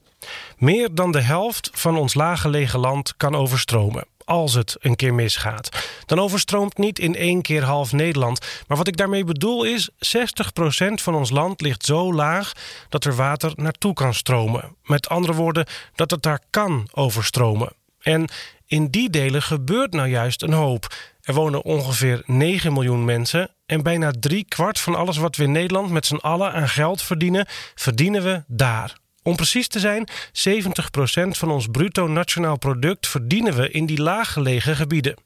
Meer 0.58 0.94
dan 0.94 1.12
de 1.12 1.20
helft 1.20 1.70
van 1.73 1.96
ons 1.96 2.14
laaggelegen 2.14 2.78
land 2.78 3.14
kan 3.16 3.34
overstromen 3.34 4.04
als 4.25 4.54
het 4.54 4.76
een 4.81 4.97
keer 4.97 5.14
misgaat. 5.14 5.88
Dan 6.07 6.21
overstroomt 6.21 6.78
niet 6.78 6.99
in 6.99 7.16
één 7.16 7.43
keer 7.43 7.62
half 7.62 7.93
Nederland. 7.93 8.47
Maar 8.66 8.76
wat 8.76 8.88
ik 8.88 8.97
daarmee 8.97 9.25
bedoel 9.25 9.64
is: 9.64 9.90
60% 9.90 9.95
van 10.95 11.14
ons 11.14 11.31
land 11.31 11.61
ligt 11.61 11.85
zo 11.85 12.12
laag 12.12 12.52
dat 12.88 13.04
er 13.04 13.16
water 13.16 13.52
naartoe 13.54 13.93
kan 13.93 14.14
stromen. 14.14 14.76
Met 14.83 15.09
andere 15.09 15.35
woorden, 15.35 15.66
dat 15.95 16.11
het 16.11 16.23
daar 16.23 16.40
kan 16.50 16.88
overstromen. 16.93 17.73
En 18.00 18.28
in 18.66 18.90
die 18.90 19.11
delen 19.11 19.43
gebeurt 19.43 19.93
nou 19.93 20.09
juist 20.09 20.43
een 20.43 20.52
hoop. 20.52 20.95
Er 21.21 21.35
wonen 21.35 21.64
ongeveer 21.64 22.23
9 22.26 22.73
miljoen 22.73 23.04
mensen 23.04 23.50
en 23.66 23.83
bijna 23.83 24.12
drie 24.21 24.45
kwart 24.49 24.81
van 24.81 24.95
alles 24.95 25.16
wat 25.16 25.37
we 25.37 25.43
in 25.43 25.52
Nederland 25.52 25.90
met 25.90 26.07
z'n 26.07 26.14
allen 26.14 26.52
aan 26.52 26.69
geld 26.69 27.02
verdienen, 27.02 27.47
verdienen 27.75 28.23
we 28.23 28.43
daar. 28.47 29.02
Om 29.26 29.37
precies 29.37 29.69
te 29.69 29.78
zijn, 29.78 30.09
70% 30.33 31.28
van 31.28 31.50
ons 31.50 31.66
bruto 31.66 32.07
nationaal 32.07 32.59
product 32.59 33.07
verdienen 33.07 33.54
we 33.54 33.71
in 33.71 33.87
die 33.87 34.02
laaggelegen 34.02 34.76
gebieden. 34.76 35.16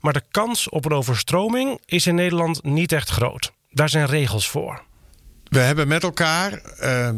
Maar 0.00 0.12
de 0.12 0.22
kans 0.30 0.68
op 0.68 0.84
een 0.84 0.92
overstroming 0.92 1.80
is 1.84 2.06
in 2.06 2.14
Nederland 2.14 2.62
niet 2.62 2.92
echt 2.92 3.08
groot. 3.08 3.52
Daar 3.70 3.88
zijn 3.88 4.06
regels 4.06 4.48
voor. 4.48 4.82
We 5.48 5.58
hebben 5.58 5.88
met 5.88 6.02
elkaar 6.02 6.60
uh, 6.82 7.08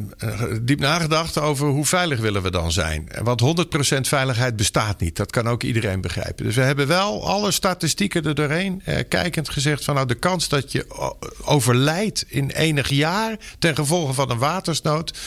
diep 0.63 0.81
nagedacht 0.81 1.39
over 1.39 1.69
hoe 1.69 1.87
veilig 1.87 2.21
willen 2.21 2.43
we 2.43 2.51
dan 2.51 2.73
zijn. 2.73 3.09
Want 3.23 3.67
100% 3.97 4.01
veiligheid 4.01 4.57
bestaat 4.57 5.01
niet. 5.01 5.17
Dat 5.17 5.31
kan 5.31 5.49
ook 5.49 5.63
iedereen 5.63 6.01
begrijpen. 6.01 6.45
Dus 6.45 6.55
we 6.55 6.61
hebben 6.61 6.87
wel 6.87 7.29
alle 7.29 7.51
statistieken 7.51 8.25
er 8.25 8.35
doorheen 8.35 8.83
uh, 8.87 8.99
kijkend 9.09 9.49
gezegd 9.49 9.85
van 9.85 9.95
nou 9.95 10.07
de 10.07 10.15
kans 10.15 10.49
dat 10.49 10.73
je 10.73 10.87
overlijdt 11.45 12.25
in 12.29 12.51
enig 12.51 12.89
jaar 12.89 13.37
ten 13.59 13.75
gevolge 13.75 14.13
van 14.13 14.31
een 14.31 14.39
watersnood, 14.39 15.19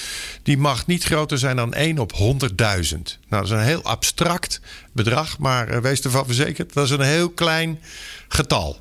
die 0.43 0.57
mag 0.57 0.87
niet 0.87 1.03
groter 1.03 1.37
zijn 1.37 1.55
dan 1.55 1.73
1 1.73 1.99
op 1.99 2.13
100.000. 2.13 2.19
Nou, 2.19 3.07
dat 3.29 3.43
is 3.43 3.49
een 3.49 3.59
heel 3.59 3.83
abstract 3.83 4.61
bedrag, 4.91 5.37
maar 5.37 5.71
uh, 5.71 5.77
wees 5.77 6.01
ervan 6.01 6.25
verzekerd, 6.25 6.73
dat 6.73 6.85
is 6.85 6.91
een 6.91 7.01
heel 7.01 7.29
klein 7.29 7.79
getal. 8.27 8.79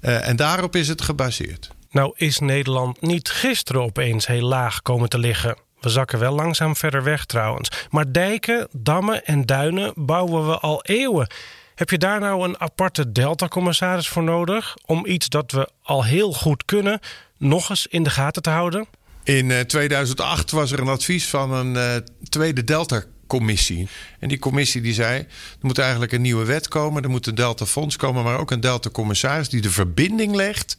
en 0.00 0.36
daarop 0.36 0.76
is 0.76 0.88
het 0.88 1.02
gebaseerd. 1.02 1.70
Nou 1.90 2.12
is 2.16 2.38
Nederland 2.38 3.00
niet 3.00 3.28
gisteren 3.28 3.82
opeens 3.82 4.26
heel 4.26 4.46
laag 4.46 4.82
komen 4.82 5.08
te 5.08 5.18
liggen. 5.18 5.56
We 5.80 5.88
zakken 5.88 6.18
wel 6.18 6.34
langzaam 6.34 6.76
verder 6.76 7.02
weg 7.02 7.24
trouwens. 7.24 7.70
Maar 7.90 8.12
dijken, 8.12 8.68
dammen 8.72 9.24
en 9.24 9.46
duinen 9.46 9.92
bouwen 9.96 10.46
we 10.46 10.58
al 10.58 10.82
eeuwen. 10.84 11.30
Heb 11.74 11.90
je 11.90 11.98
daar 11.98 12.20
nou 12.20 12.48
een 12.48 12.60
aparte 12.60 13.12
Delta-commissaris 13.12 14.08
voor 14.08 14.22
nodig 14.22 14.76
om 14.86 15.06
iets 15.06 15.28
dat 15.28 15.52
we 15.52 15.68
al 15.82 16.04
heel 16.04 16.32
goed 16.32 16.64
kunnen 16.64 17.00
nog 17.38 17.70
eens 17.70 17.86
in 17.86 18.02
de 18.02 18.10
gaten 18.10 18.42
te 18.42 18.50
houden? 18.50 18.86
In 19.24 19.66
2008 19.66 20.50
was 20.50 20.72
er 20.72 20.80
een 20.80 20.88
advies 20.88 21.28
van 21.28 21.52
een 21.52 21.74
uh, 21.74 21.96
tweede 22.28 22.64
Delta 22.64 23.04
commissie. 23.30 23.88
En 24.18 24.28
die 24.28 24.38
commissie 24.38 24.80
die 24.80 24.94
zei: 24.94 25.18
er 25.18 25.26
moet 25.60 25.78
eigenlijk 25.78 26.12
een 26.12 26.22
nieuwe 26.22 26.44
wet 26.44 26.68
komen, 26.68 27.02
er 27.02 27.10
moet 27.10 27.26
een 27.26 27.34
Delta 27.34 27.66
Fonds 27.66 27.96
komen, 27.96 28.24
maar 28.24 28.38
ook 28.38 28.50
een 28.50 28.60
Delta 28.60 28.90
Commissaris 28.90 29.48
die 29.48 29.60
de 29.60 29.70
verbinding 29.70 30.34
legt 30.34 30.76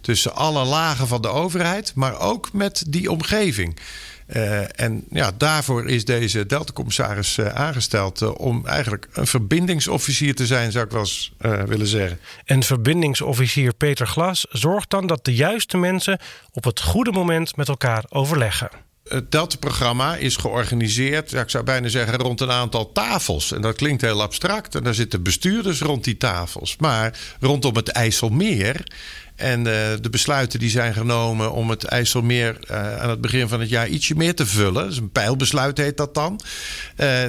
tussen 0.00 0.34
alle 0.34 0.64
lagen 0.64 1.06
van 1.06 1.22
de 1.22 1.28
overheid, 1.28 1.92
maar 1.94 2.20
ook 2.20 2.52
met 2.52 2.84
die 2.88 3.10
omgeving. 3.10 3.78
Uh, 4.26 4.80
en 4.80 5.04
ja, 5.10 5.30
daarvoor 5.36 5.88
is 5.88 6.04
deze 6.04 6.46
Delta-commissaris 6.46 7.36
uh, 7.36 7.46
aangesteld 7.46 8.22
uh, 8.22 8.38
om 8.38 8.66
eigenlijk 8.66 9.08
een 9.12 9.26
verbindingsofficier 9.26 10.34
te 10.34 10.46
zijn, 10.46 10.72
zou 10.72 10.84
ik 10.84 10.90
wel 10.90 11.00
eens 11.00 11.32
willen 11.66 11.86
zeggen. 11.86 12.18
En 12.44 12.62
verbindingsofficier 12.62 13.74
Peter 13.74 14.06
Glas 14.06 14.46
zorgt 14.50 14.90
dan 14.90 15.06
dat 15.06 15.24
de 15.24 15.34
juiste 15.34 15.76
mensen 15.76 16.18
op 16.52 16.64
het 16.64 16.80
goede 16.80 17.12
moment 17.12 17.56
met 17.56 17.68
elkaar 17.68 18.04
overleggen. 18.08 18.70
Het 19.08 19.30
Delta-programma 19.30 20.16
is 20.16 20.36
georganiseerd, 20.36 21.30
ja, 21.30 21.40
ik 21.40 21.50
zou 21.50 21.64
bijna 21.64 21.88
zeggen, 21.88 22.18
rond 22.18 22.40
een 22.40 22.50
aantal 22.50 22.92
tafels. 22.92 23.52
En 23.52 23.60
dat 23.60 23.76
klinkt 23.76 24.02
heel 24.02 24.22
abstract. 24.22 24.74
En 24.74 24.82
daar 24.82 24.94
zitten 24.94 25.22
bestuurders 25.22 25.80
rond 25.80 26.04
die 26.04 26.16
tafels. 26.16 26.76
Maar 26.76 27.18
rondom 27.40 27.76
het 27.76 27.88
IJsselmeer 27.88 28.84
en 29.36 29.58
uh, 29.58 29.64
de 30.00 30.08
besluiten 30.10 30.58
die 30.58 30.70
zijn 30.70 30.94
genomen 30.94 31.52
om 31.52 31.70
het 31.70 31.84
IJsselmeer 31.84 32.58
uh, 32.70 33.00
aan 33.00 33.10
het 33.10 33.20
begin 33.20 33.48
van 33.48 33.60
het 33.60 33.68
jaar 33.68 33.88
ietsje 33.88 34.14
meer 34.14 34.34
te 34.34 34.46
vullen. 34.46 34.86
Dus 34.86 34.96
een 34.96 35.12
pijlbesluit 35.12 35.78
heet 35.78 35.96
dat 35.96 36.14
dan. 36.14 36.40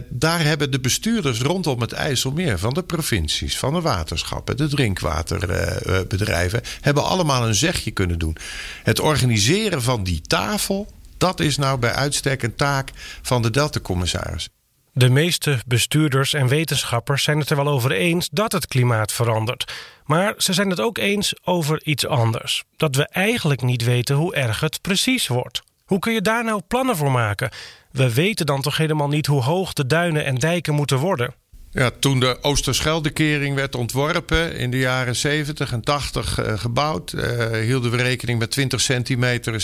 Daar 0.10 0.44
hebben 0.44 0.72
de 0.72 0.80
bestuurders 0.80 1.40
rondom 1.42 1.82
het 1.82 1.92
IJsselmeer 1.92 2.60
van 2.60 2.74
de 2.74 2.84
provincies, 2.84 3.58
van 3.58 3.74
de 3.74 3.82
waterschappen, 3.82 4.58
de 4.58 4.68
drinkwaterbedrijven, 4.68 6.62
hebben 6.82 7.04
allemaal 7.04 7.48
een 7.48 7.56
zegje 7.56 7.92
kunnen 7.92 8.20
doen. 8.20 8.38
Het 8.84 9.00
organiseren 9.00 9.82
van 9.82 10.04
die 10.04 10.22
tafel 10.22 10.94
dat 11.18 11.40
is 11.40 11.58
nou 11.58 11.80
bij 11.80 11.92
uitstek 11.92 12.44
een 12.44 12.56
taak 12.56 12.90
van 13.22 13.42
de 13.42 13.50
Delta-commissaris. 13.50 14.50
De 14.98 15.10
meeste 15.10 15.60
bestuurders 15.66 16.34
en 16.34 16.48
wetenschappers 16.48 17.24
zijn 17.24 17.40
het 17.40 17.50
er 17.50 17.56
wel 17.56 17.68
over 17.68 17.92
eens 17.92 18.30
dat 18.32 18.52
het 18.52 18.68
klimaat 18.68 19.12
verandert. 19.12 19.74
Maar 20.06 20.34
ze 20.38 20.54
zijn 20.54 20.70
het 20.70 20.80
ook 20.80 20.98
eens 20.98 21.34
over 21.44 21.84
iets 21.84 22.08
anders. 22.08 22.64
Dat 22.78 22.96
we 22.96 23.08
eigenlijk 23.08 23.62
niet 23.62 23.84
weten 23.84 24.16
hoe 24.16 24.36
erg 24.36 24.60
het 24.60 24.82
precies 24.82 25.28
wordt. 25.28 25.62
Hoe 25.86 26.00
kun 26.00 26.14
je 26.14 26.22
daar 26.22 26.44
nou 26.44 26.62
plannen 26.68 26.96
voor 26.96 27.12
maken? 27.12 27.50
We 27.92 28.14
weten 28.14 28.46
dan 28.46 28.62
toch 28.62 28.78
helemaal 28.78 29.08
niet 29.08 29.26
hoe 29.26 29.42
hoog 29.42 29.74
de 29.74 29.86
duinen 29.86 30.26
en 30.26 30.36
dijken 30.36 30.74
moeten 30.74 30.98
worden? 30.98 31.34
Ja, 31.72 31.92
toen 32.00 32.20
de 32.20 32.38
Oosterscheldekering 32.42 33.56
werd 33.56 33.76
ontworpen 33.76 34.58
in 34.58 34.72
de 34.72 34.78
jaren 34.78 35.16
70 35.16 35.72
en 35.72 35.82
80 35.82 36.40
uh, 36.40 36.54
gebouwd, 36.58 37.12
uh, 37.12 37.52
hielden 37.52 37.92
we 37.92 37.98
rekening 37.98 38.40
met 38.40 38.52
20 38.52 38.82
centimeter 38.82 39.62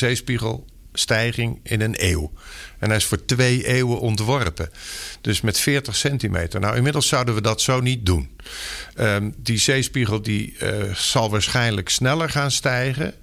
zeespiegelstijging 0.91 1.59
in 1.63 1.81
een 1.81 1.95
eeuw. 1.97 2.31
En 2.81 2.87
hij 2.87 2.97
is 2.97 3.05
voor 3.05 3.25
twee 3.25 3.67
eeuwen 3.67 3.99
ontworpen. 3.99 4.69
Dus 5.21 5.41
met 5.41 5.59
40 5.59 5.95
centimeter. 5.95 6.59
Nou, 6.59 6.75
inmiddels 6.75 7.07
zouden 7.07 7.35
we 7.35 7.41
dat 7.41 7.61
zo 7.61 7.79
niet 7.79 8.05
doen. 8.05 8.29
Um, 8.99 9.33
die 9.37 9.57
zeespiegel 9.57 10.21
die, 10.21 10.55
uh, 10.63 10.95
zal 10.95 11.29
waarschijnlijk 11.29 11.89
sneller 11.89 12.29
gaan 12.29 12.51
stijgen. 12.51 13.13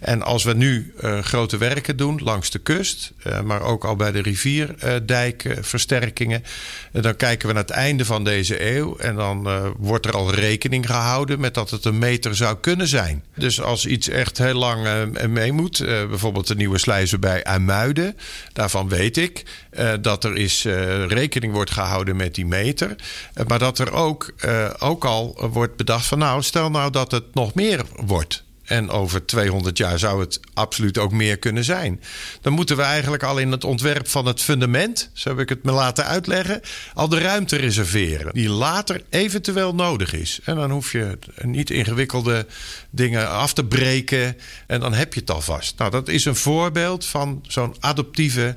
En 0.00 0.22
als 0.22 0.44
we 0.44 0.54
nu 0.54 0.94
uh, 1.00 1.18
grote 1.18 1.56
werken 1.56 1.96
doen 1.96 2.20
langs 2.22 2.50
de 2.50 2.58
kust, 2.58 3.12
uh, 3.26 3.40
maar 3.40 3.62
ook 3.62 3.84
al 3.84 3.96
bij 3.96 4.12
de 4.12 4.22
rivierdijkversterkingen, 4.22 6.44
dan 6.92 7.16
kijken 7.16 7.48
we 7.48 7.54
naar 7.54 7.62
het 7.62 7.72
einde 7.72 8.04
van 8.04 8.24
deze 8.24 8.74
eeuw. 8.74 8.96
En 8.96 9.14
dan 9.14 9.48
wordt 9.76 10.06
er 10.06 10.16
al 10.16 10.34
rekening 10.34 10.86
gehouden 10.86 11.40
met 11.40 11.54
dat 11.54 11.70
het 11.70 11.84
een 11.84 11.98
meter 11.98 12.36
zou 12.36 12.56
kunnen 12.60 12.88
zijn. 12.88 13.24
Dus 13.34 13.60
als 13.60 13.86
iets 13.86 14.08
echt 14.08 14.38
heel 14.38 14.54
lang 14.54 15.08
mee 15.28 15.52
moet, 15.52 15.84
bijvoorbeeld 16.08 16.46
de 16.46 16.54
nieuwe 16.54 16.78
slijzer 16.78 17.18
bij 17.18 17.42
IJmuiden, 17.42 18.16
daarvan 18.52 18.88
weet 18.92 19.16
ik 19.16 19.42
uh, 19.72 19.92
dat 20.00 20.24
er 20.24 20.36
is, 20.36 20.64
uh, 20.64 21.06
rekening 21.06 21.52
wordt 21.52 21.70
gehouden 21.70 22.16
met 22.16 22.34
die 22.34 22.46
meter. 22.46 22.96
Uh, 23.34 23.46
maar 23.46 23.58
dat 23.58 23.78
er 23.78 23.92
ook, 23.92 24.34
ook 24.78 25.04
al 25.04 25.48
wordt 25.52 25.76
bedacht 25.76 26.06
van 26.06 26.18
nou, 26.18 26.42
stel 26.42 26.70
nou 26.70 26.90
dat 26.90 27.10
het 27.10 27.34
nog 27.34 27.54
meer 27.54 27.84
wordt. 27.96 28.44
En 28.62 28.90
over 28.90 29.26
200 29.26 29.78
jaar 29.78 29.98
zou 29.98 30.20
het 30.20 30.40
absoluut 30.54 30.98
ook 30.98 31.12
meer 31.12 31.38
kunnen 31.38 31.64
zijn. 31.64 32.00
Dan 32.40 32.52
moeten 32.52 32.76
we 32.76 32.82
eigenlijk 32.82 33.22
al 33.22 33.38
in 33.38 33.50
het 33.50 33.64
ontwerp 33.64 34.08
van 34.08 34.26
het 34.26 34.42
fundament, 34.42 35.10
zo 35.12 35.28
heb 35.28 35.38
ik 35.38 35.48
het 35.48 35.62
me 35.62 35.72
laten 35.72 36.04
uitleggen, 36.04 36.60
al 36.94 37.08
de 37.08 37.18
ruimte 37.18 37.56
reserveren. 37.56 38.34
Die 38.34 38.48
later 38.48 39.02
eventueel 39.10 39.74
nodig 39.74 40.12
is. 40.12 40.40
En 40.44 40.56
dan 40.56 40.70
hoef 40.70 40.92
je 40.92 41.18
niet 41.42 41.70
ingewikkelde 41.70 42.46
dingen 42.90 43.28
af 43.30 43.52
te 43.52 43.64
breken. 43.64 44.36
En 44.66 44.80
dan 44.80 44.94
heb 44.94 45.14
je 45.14 45.20
het 45.20 45.30
alvast. 45.30 45.78
Nou, 45.78 45.90
dat 45.90 46.08
is 46.08 46.24
een 46.24 46.36
voorbeeld 46.36 47.06
van 47.06 47.44
zo'n 47.48 47.76
adoptieve 47.80 48.56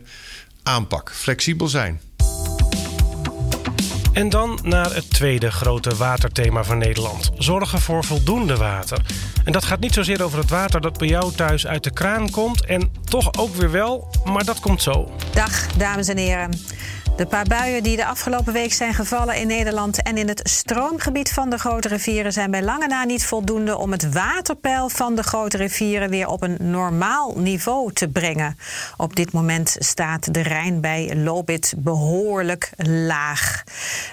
aanpak. 0.64 1.12
Flexibel 1.14 1.68
zijn. 1.68 2.02
En 4.16 4.30
dan 4.30 4.60
naar 4.64 4.94
het 4.94 5.10
tweede 5.10 5.52
grote 5.52 5.96
waterthema 5.96 6.64
van 6.64 6.78
Nederland: 6.78 7.32
zorgen 7.38 7.82
voor 7.82 8.04
voldoende 8.04 8.56
water. 8.56 9.02
En 9.44 9.52
dat 9.52 9.64
gaat 9.64 9.80
niet 9.80 9.94
zozeer 9.94 10.24
over 10.24 10.40
het 10.40 10.50
water 10.50 10.82
dat 10.82 10.98
bij 10.98 11.08
jou 11.08 11.34
thuis 11.34 11.68
uit 11.68 11.84
de 11.84 11.94
kraan 11.94 12.30
komt. 12.30 12.66
En 12.66 12.92
toch 13.04 13.34
ook 13.38 13.56
weer 13.56 13.72
wel, 13.72 14.08
maar 14.24 14.46
dat 14.46 14.60
komt 14.60 14.82
zo. 14.82 15.12
Dag, 15.34 15.68
dames 15.74 16.08
en 16.08 16.18
heren. 16.18 16.52
De 17.16 17.26
paar 17.26 17.46
buien 17.46 17.84
die 17.84 17.96
de 17.96 18.06
afgelopen 18.06 18.54
week 18.54 18.74
zijn 18.74 18.94
gevallen 18.94 19.36
in 19.36 19.48
Nederland 19.48 20.04
en 20.04 20.18
in 20.18 20.28
het 20.28 20.50
stroomgebied 20.50 21.32
van 21.32 21.50
de 21.50 21.58
grote 21.58 21.88
rivieren 21.88 22.34
zijn 22.34 22.52
bij 22.52 22.64
lange 22.64 22.88
na 22.88 23.04
niet 23.04 23.26
voldoende 23.26 23.78
om 23.78 23.92
het 23.92 24.14
waterpeil 24.14 24.90
van 24.90 25.16
de 25.16 25.24
grote 25.24 25.58
rivieren 25.58 26.10
weer 26.10 26.28
op 26.28 26.42
een 26.42 26.58
normaal 26.60 27.34
niveau 27.36 27.94
te 27.94 28.08
brengen. 28.08 28.58
Op 28.98 29.16
dit 29.16 29.32
moment 29.32 29.76
staat 29.80 30.34
de 30.34 30.42
Rijn 30.42 30.82
bij 30.82 31.16
Lobit 31.16 31.74
behoorlijk 31.78 32.70
laag. 32.78 33.64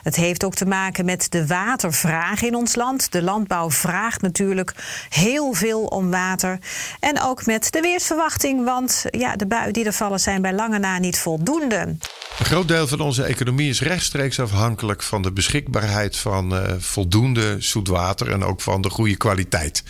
Het 0.02 0.16
heeft 0.16 0.44
ook 0.44 0.54
te 0.54 0.66
maken 0.66 1.04
met 1.04 1.30
de 1.30 1.46
watervraag 1.46 2.42
in 2.42 2.54
ons 2.54 2.74
land. 2.74 3.12
De 3.12 3.22
landbouw 3.22 3.70
vraagt 3.70 4.22
natuurlijk 4.22 4.74
heel 5.08 5.52
veel 5.52 5.84
om 5.84 6.10
water. 6.10 6.58
En 7.00 7.20
ook 7.20 7.46
met 7.46 7.72
de 7.72 7.80
weersverwachting, 7.80 8.64
want 8.64 9.04
ja, 9.10 9.36
de 9.36 9.46
buien 9.46 9.72
die 9.72 9.84
er 9.84 9.92
vallen 9.92 10.20
zijn 10.20 10.42
bij 10.42 10.52
lange 10.52 10.78
na 10.78 10.98
niet 10.98 11.18
voldoende. 11.18 11.96
Een 12.38 12.44
groot 12.44 12.68
deel 12.68 12.86
van 12.96 13.06
onze 13.06 13.22
economie 13.22 13.68
is 13.68 13.80
rechtstreeks 13.80 14.40
afhankelijk 14.40 15.02
van 15.02 15.22
de 15.22 15.32
beschikbaarheid 15.32 16.16
van 16.16 16.54
uh, 16.54 16.72
voldoende 16.78 17.56
zoet 17.58 17.88
water 17.88 18.30
en 18.30 18.44
ook 18.44 18.60
van 18.60 18.82
de 18.82 18.90
goede 18.90 19.16
kwaliteit. 19.16 19.82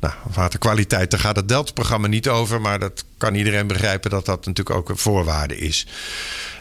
Nou, 0.00 0.14
waterkwaliteit, 0.34 1.10
daar 1.10 1.20
gaat 1.20 1.36
het 1.36 1.48
Delta-programma 1.48 2.06
niet 2.06 2.28
over, 2.28 2.60
maar 2.60 2.78
dat 2.78 3.04
kan 3.16 3.34
iedereen 3.34 3.66
begrijpen 3.66 4.10
dat 4.10 4.26
dat 4.26 4.46
natuurlijk 4.46 4.76
ook 4.76 4.88
een 4.88 4.96
voorwaarde 4.96 5.58
is. 5.58 5.86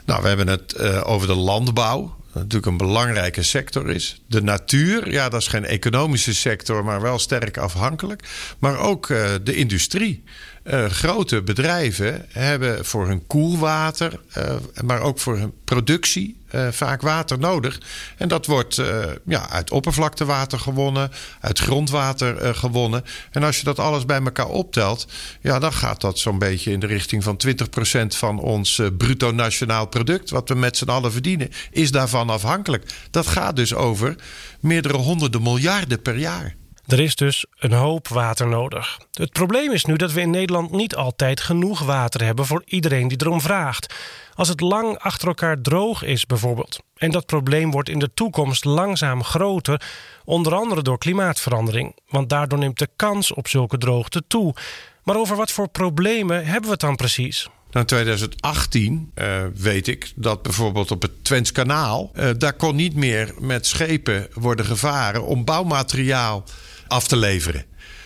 Nou, 0.05 0.21
we 0.21 0.27
hebben 0.27 0.47
het 0.47 0.75
uh, 0.79 1.01
over 1.05 1.27
de 1.27 1.35
landbouw 1.35 2.15
natuurlijk 2.33 2.65
een 2.65 2.77
belangrijke 2.77 3.43
sector 3.43 3.89
is. 3.89 4.21
De 4.27 4.41
natuur, 4.41 5.11
ja, 5.11 5.29
dat 5.29 5.41
is 5.41 5.47
geen 5.47 5.65
economische 5.65 6.33
sector, 6.33 6.83
maar 6.83 7.01
wel 7.01 7.19
sterk 7.19 7.57
afhankelijk. 7.57 8.23
Maar 8.59 8.77
ook 8.77 9.09
uh, 9.09 9.29
de 9.43 9.55
industrie. 9.55 10.23
Uh, 10.63 10.85
grote 10.85 11.41
bedrijven 11.41 12.25
hebben 12.29 12.85
voor 12.85 13.07
hun 13.07 13.27
koelwater, 13.27 14.19
uh, 14.37 14.53
maar 14.83 15.01
ook 15.01 15.19
voor 15.19 15.37
hun 15.37 15.53
productie 15.63 16.39
uh, 16.51 16.67
vaak 16.71 17.01
water 17.01 17.39
nodig. 17.39 17.79
En 18.17 18.27
dat 18.27 18.45
wordt 18.45 18.81
ja, 19.25 19.49
uit 19.49 19.71
oppervlaktewater 19.71 20.59
gewonnen, 20.59 21.11
uit 21.39 21.59
grondwater 21.59 22.55
gewonnen. 22.55 23.03
En 23.31 23.43
als 23.43 23.57
je 23.57 23.63
dat 23.63 23.79
alles 23.79 24.05
bij 24.05 24.21
elkaar 24.21 24.47
optelt, 24.47 25.07
ja, 25.41 25.59
dan 25.59 25.73
gaat 25.73 26.01
dat 26.01 26.19
zo'n 26.19 26.39
beetje 26.39 26.71
in 26.71 26.79
de 26.79 26.87
richting 26.87 27.23
van 27.23 27.41
20% 27.47 28.07
van 28.07 28.39
ons 28.39 28.81
bruto 28.97 29.31
nationaal 29.31 29.85
product, 29.85 30.29
wat 30.29 30.49
we 30.49 30.55
met 30.55 30.77
z'n 30.77 30.89
allen 30.89 31.11
verdienen, 31.11 31.49
is 31.71 31.91
daarvan 31.91 32.29
afhankelijk. 32.29 32.93
Dat 33.11 33.27
gaat 33.27 33.55
dus 33.55 33.73
over 33.73 34.15
meerdere 34.59 34.97
honderden 34.97 35.41
miljarden 35.41 36.01
per 36.01 36.17
jaar. 36.17 36.55
Er 36.91 36.99
is 36.99 37.15
dus 37.15 37.45
een 37.57 37.73
hoop 37.73 38.07
water 38.07 38.47
nodig. 38.47 38.99
Het 39.11 39.31
probleem 39.31 39.71
is 39.71 39.85
nu 39.85 39.95
dat 39.95 40.11
we 40.11 40.21
in 40.21 40.29
Nederland 40.29 40.71
niet 40.71 40.95
altijd 40.95 41.41
genoeg 41.41 41.79
water 41.79 42.23
hebben 42.23 42.45
voor 42.45 42.61
iedereen 42.65 43.07
die 43.07 43.21
erom 43.21 43.41
vraagt. 43.41 43.95
Als 44.33 44.47
het 44.47 44.59
lang 44.59 44.97
achter 44.97 45.27
elkaar 45.27 45.61
droog 45.61 46.03
is, 46.03 46.25
bijvoorbeeld. 46.25 46.79
En 46.95 47.11
dat 47.11 47.25
probleem 47.25 47.71
wordt 47.71 47.89
in 47.89 47.99
de 47.99 48.13
toekomst 48.13 48.65
langzaam 48.65 49.23
groter, 49.23 49.81
onder 50.25 50.55
andere 50.55 50.81
door 50.81 50.97
klimaatverandering. 50.97 51.95
Want 52.07 52.29
daardoor 52.29 52.59
neemt 52.59 52.79
de 52.79 52.89
kans 52.95 53.33
op 53.33 53.47
zulke 53.47 53.77
droogte 53.77 54.23
toe. 54.27 54.55
Maar 55.03 55.15
over 55.15 55.35
wat 55.35 55.51
voor 55.51 55.69
problemen 55.69 56.45
hebben 56.45 56.63
we 56.63 56.71
het 56.71 56.79
dan 56.79 56.95
precies? 56.95 57.47
Nou, 57.71 57.85
in 57.85 57.85
2018 57.85 59.11
uh, 59.15 59.41
weet 59.55 59.87
ik 59.87 60.11
dat 60.15 60.41
bijvoorbeeld 60.41 60.91
op 60.91 61.01
het 61.01 61.23
Twents 61.23 61.51
kanaal... 61.51 62.11
Uh, 62.15 62.29
daar 62.37 62.53
kon 62.53 62.75
niet 62.75 62.95
meer 62.95 63.33
met 63.39 63.67
schepen 63.67 64.27
worden 64.33 64.65
gevaren 64.65 65.25
om 65.25 65.45
bouwmateriaal 65.45 66.43
af 66.87 67.07
te 67.07 67.17
leveren. 67.17 67.65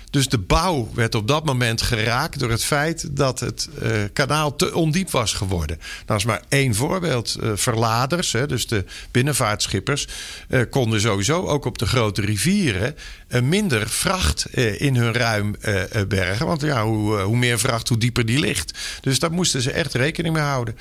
Dus 0.10 0.28
de 0.28 0.38
bouw 0.38 0.90
werd 0.94 1.16
op 1.16 1.28
dat 1.28 1.46
moment 1.46 1.82
geraakt 1.82 2.40
door 2.40 2.50
het 2.50 2.64
feit 2.64 3.16
dat 3.16 3.40
het 3.40 3.70
uh, 3.84 4.04
kanaal 4.14 4.56
te 4.56 4.76
ondiep 4.76 5.12
was 5.12 5.34
geworden. 5.34 5.80
Dat 6.06 6.18
is 6.18 6.26
maar 6.26 6.42
één 6.50 6.76
voorbeeld. 6.76 7.38
Verladers, 7.54 8.32
hè, 8.32 8.48
dus 8.48 8.68
de 8.68 8.86
binnenvaartschippers, 9.12 10.08
konden 10.70 11.02
sowieso 11.02 11.46
ook 11.46 11.66
op 11.66 11.78
de 11.78 11.88
grote 11.88 12.22
rivieren 12.22 12.96
minder 13.44 13.90
vracht 13.90 14.46
in 14.56 14.96
hun 14.96 15.14
ruim 15.14 15.56
bergen. 16.08 16.46
Want 16.46 16.62
ja, 16.62 16.86
hoe, 16.86 17.20
hoe 17.20 17.38
meer 17.38 17.60
vracht, 17.60 17.90
hoe 17.90 17.98
dieper 17.98 18.26
die 18.26 18.40
ligt. 18.40 18.78
Dus 19.02 19.20
daar 19.20 19.32
moesten 19.32 19.62
ze 19.62 19.72
echt 19.72 19.94
rekening 19.94 20.34
mee 20.36 20.44
houden. 20.44 20.78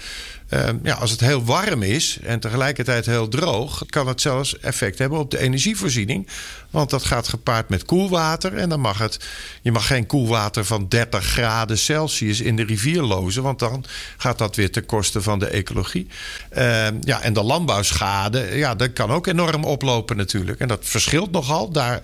ja, 0.83 0.95
als 0.95 1.11
het 1.11 1.21
heel 1.21 1.45
warm 1.45 1.83
is 1.83 2.19
en 2.23 2.41
tegelijkertijd 2.41 3.07
heel 3.07 3.29
droog, 3.29 3.83
kan 3.87 4.07
het 4.07 4.21
zelfs 4.21 4.59
effect 4.59 4.99
hebben 4.99 5.19
op 5.19 5.31
de 5.31 5.39
energievoorziening. 5.39 6.29
Want 6.71 6.91
dat 6.91 7.05
gaat 7.05 7.29
gepaard 7.29 7.69
met 7.69 7.85
koelwater 7.85 8.57
en 8.57 8.69
dan 8.69 8.81
mag 8.81 8.99
het 8.99 9.19
je 9.63 9.73
mag 9.73 9.87
geen 9.87 10.07
koelwater 10.07 10.65
van 10.65 10.89
30 10.89 11.25
graden 11.25 11.79
Celsius 11.79 12.41
in 12.41 12.57
de 12.57 12.65
rivier 12.65 13.03
lozen, 13.03 13.43
want 13.43 13.59
dan 13.59 13.85
gaat 14.17 14.39
dat 14.39 14.57
weer 14.57 14.71
ten 14.71 14.87
koste 14.87 15.23
van 15.23 15.39
de 15.39 15.47
ecologie. 15.47 16.07
Uh, 16.57 16.87
ja, 17.01 17.21
en 17.21 17.33
de 17.33 17.43
landbouwschade, 17.43 18.57
ja, 18.57 18.75
dat 18.75 18.93
kan 18.93 19.11
ook 19.11 19.27
enorm 19.27 19.65
oplopen 19.65 20.17
natuurlijk. 20.17 20.61
En 20.61 20.69
dat 20.69 20.81
verschilt 20.83 21.31
nogal. 21.31 21.71
Daar 21.71 22.01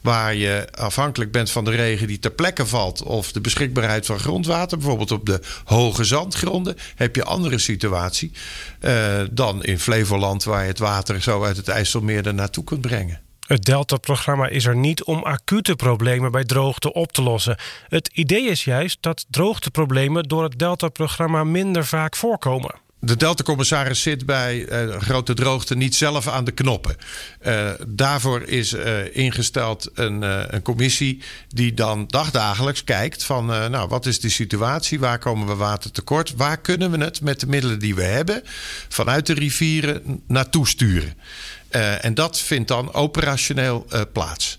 waar 0.00 0.34
je 0.34 0.68
afhankelijk 0.74 1.32
bent 1.32 1.50
van 1.50 1.64
de 1.64 1.70
regen 1.70 2.06
die 2.06 2.18
ter 2.18 2.30
plekke 2.30 2.66
valt 2.66 3.02
of 3.02 3.32
de 3.32 3.40
beschikbaarheid 3.40 4.06
van 4.06 4.18
grondwater, 4.18 4.78
bijvoorbeeld 4.78 5.10
op 5.10 5.26
de 5.26 5.40
hoge 5.64 6.04
zandgronden, 6.04 6.76
heb 6.94 7.16
je 7.16 7.24
andere 7.24 7.58
situatie 7.58 8.32
uh, 8.80 9.20
dan 9.30 9.64
in 9.64 9.78
Flevoland, 9.78 10.44
waar 10.44 10.62
je 10.62 10.68
het 10.68 10.78
water 10.78 11.22
zo 11.22 11.44
uit 11.44 11.56
het 11.56 11.68
IJsselmeer 11.68 12.26
er 12.26 12.34
naartoe 12.34 12.64
kunt 12.64 12.80
brengen. 12.80 13.20
Het 13.46 13.64
Delta-programma 13.64 14.48
is 14.48 14.64
er 14.64 14.76
niet 14.76 15.04
om 15.04 15.22
acute 15.22 15.76
problemen 15.76 16.32
bij 16.32 16.44
droogte 16.44 16.92
op 16.92 17.12
te 17.12 17.22
lossen. 17.22 17.56
Het 17.88 18.10
idee 18.12 18.42
is 18.42 18.64
juist 18.64 18.98
dat 19.00 19.26
droogteproblemen 19.30 20.24
door 20.24 20.42
het 20.42 20.58
Delta-programma 20.58 21.44
minder 21.44 21.86
vaak 21.86 22.16
voorkomen. 22.16 22.74
De 23.00 23.16
Delta-commissaris 23.16 24.02
zit 24.02 24.26
bij 24.26 24.84
uh, 24.86 24.96
grote 24.96 25.34
droogte 25.34 25.76
niet 25.76 25.94
zelf 25.94 26.28
aan 26.28 26.44
de 26.44 26.50
knoppen. 26.50 26.96
Uh, 27.46 27.70
daarvoor 27.86 28.42
is 28.42 28.72
uh, 28.72 29.16
ingesteld 29.16 29.90
een, 29.94 30.22
een, 30.54 30.62
commissie 30.62 31.22
die 31.48 31.74
dan 31.74 32.04
dagdagelijks 32.06 32.84
kijkt 32.84 33.24
van 33.24 33.46
nou, 33.46 33.88
wat 33.88 34.06
is 34.06 34.20
de 34.20 34.28
situatie, 34.28 34.98
waar 34.98 35.18
komen 35.18 35.46
we 35.46 35.54
water 35.54 35.90
tekort, 35.90 36.34
waar 36.36 36.60
kunnen 36.60 36.90
we 36.90 37.04
het 37.04 37.20
met 37.20 37.40
de 37.40 37.46
middelen 37.46 37.78
die 37.78 37.94
we 37.94 38.02
hebben 38.02 38.42
vanuit 38.88 39.26
de 39.26 39.34
rivieren 39.34 40.22
naartoe 40.26 40.68
sturen. 40.68 41.14
en 42.00 42.14
dat 42.14 42.40
vindt 42.40 42.68
dan 42.68 42.94
operationeel 42.94 43.86
plaats. 44.12 44.58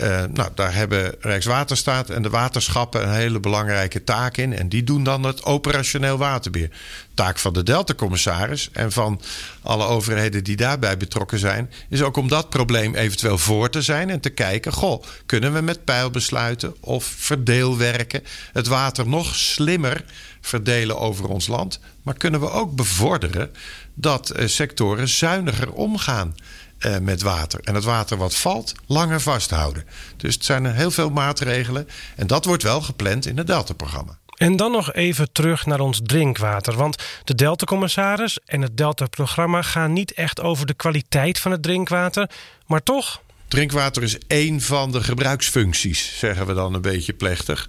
Uh, 0.00 0.22
nou, 0.32 0.50
daar 0.54 0.74
hebben 0.74 1.14
Rijkswaterstaat 1.20 2.10
en 2.10 2.22
de 2.22 2.30
waterschappen 2.30 3.02
een 3.02 3.14
hele 3.14 3.40
belangrijke 3.40 4.04
taak 4.04 4.36
in. 4.36 4.52
En 4.52 4.68
die 4.68 4.84
doen 4.84 5.04
dan 5.04 5.22
het 5.22 5.44
operationeel 5.44 6.18
waterbeheer. 6.18 6.70
Taak 7.14 7.38
van 7.38 7.52
de 7.52 7.62
Delta-commissaris 7.62 8.68
en 8.72 8.92
van 8.92 9.20
alle 9.62 9.84
overheden 9.84 10.44
die 10.44 10.56
daarbij 10.56 10.96
betrokken 10.96 11.38
zijn, 11.38 11.70
is 11.88 12.02
ook 12.02 12.16
om 12.16 12.28
dat 12.28 12.48
probleem 12.48 12.94
eventueel 12.94 13.38
voor 13.38 13.70
te 13.70 13.82
zijn 13.82 14.10
en 14.10 14.20
te 14.20 14.30
kijken: 14.30 14.72
goh, 14.72 15.02
kunnen 15.26 15.52
we 15.52 15.60
met 15.60 15.84
pijlbesluiten 15.84 16.74
of 16.80 17.04
verdeelwerken 17.04 18.22
het 18.52 18.66
water 18.66 19.08
nog 19.08 19.34
slimmer 19.34 20.04
verdelen 20.40 20.98
over 20.98 21.28
ons 21.28 21.46
land? 21.46 21.80
Maar 22.02 22.14
kunnen 22.14 22.40
we 22.40 22.50
ook 22.50 22.74
bevorderen 22.74 23.50
dat 23.94 24.32
uh, 24.36 24.46
sectoren 24.46 25.08
zuiniger 25.08 25.72
omgaan? 25.72 26.34
Uh, 26.86 26.98
met 26.98 27.22
water. 27.22 27.60
En 27.62 27.74
het 27.74 27.84
water 27.84 28.16
wat 28.16 28.34
valt, 28.34 28.72
langer 28.86 29.20
vasthouden. 29.20 29.84
Dus 30.16 30.34
het 30.34 30.44
zijn 30.44 30.66
heel 30.66 30.90
veel 30.90 31.10
maatregelen. 31.10 31.88
En 32.16 32.26
dat 32.26 32.44
wordt 32.44 32.62
wel 32.62 32.80
gepland 32.80 33.26
in 33.26 33.36
het 33.36 33.46
Delta-programma. 33.46 34.18
En 34.36 34.56
dan 34.56 34.72
nog 34.72 34.92
even 34.92 35.32
terug 35.32 35.66
naar 35.66 35.80
ons 35.80 36.00
drinkwater. 36.02 36.76
Want 36.76 37.02
de 37.24 37.34
Delta-commissaris 37.34 38.38
en 38.44 38.62
het 38.62 38.76
Delta-programma 38.76 39.62
gaan 39.62 39.92
niet 39.92 40.12
echt 40.12 40.40
over 40.40 40.66
de 40.66 40.74
kwaliteit 40.74 41.38
van 41.38 41.50
het 41.50 41.62
drinkwater. 41.62 42.30
Maar 42.66 42.82
toch, 42.82 43.22
Drinkwater 43.50 44.02
is 44.02 44.18
één 44.26 44.60
van 44.60 44.92
de 44.92 45.02
gebruiksfuncties, 45.02 46.18
zeggen 46.18 46.46
we 46.46 46.54
dan 46.54 46.74
een 46.74 46.80
beetje 46.80 47.12
plechtig 47.12 47.68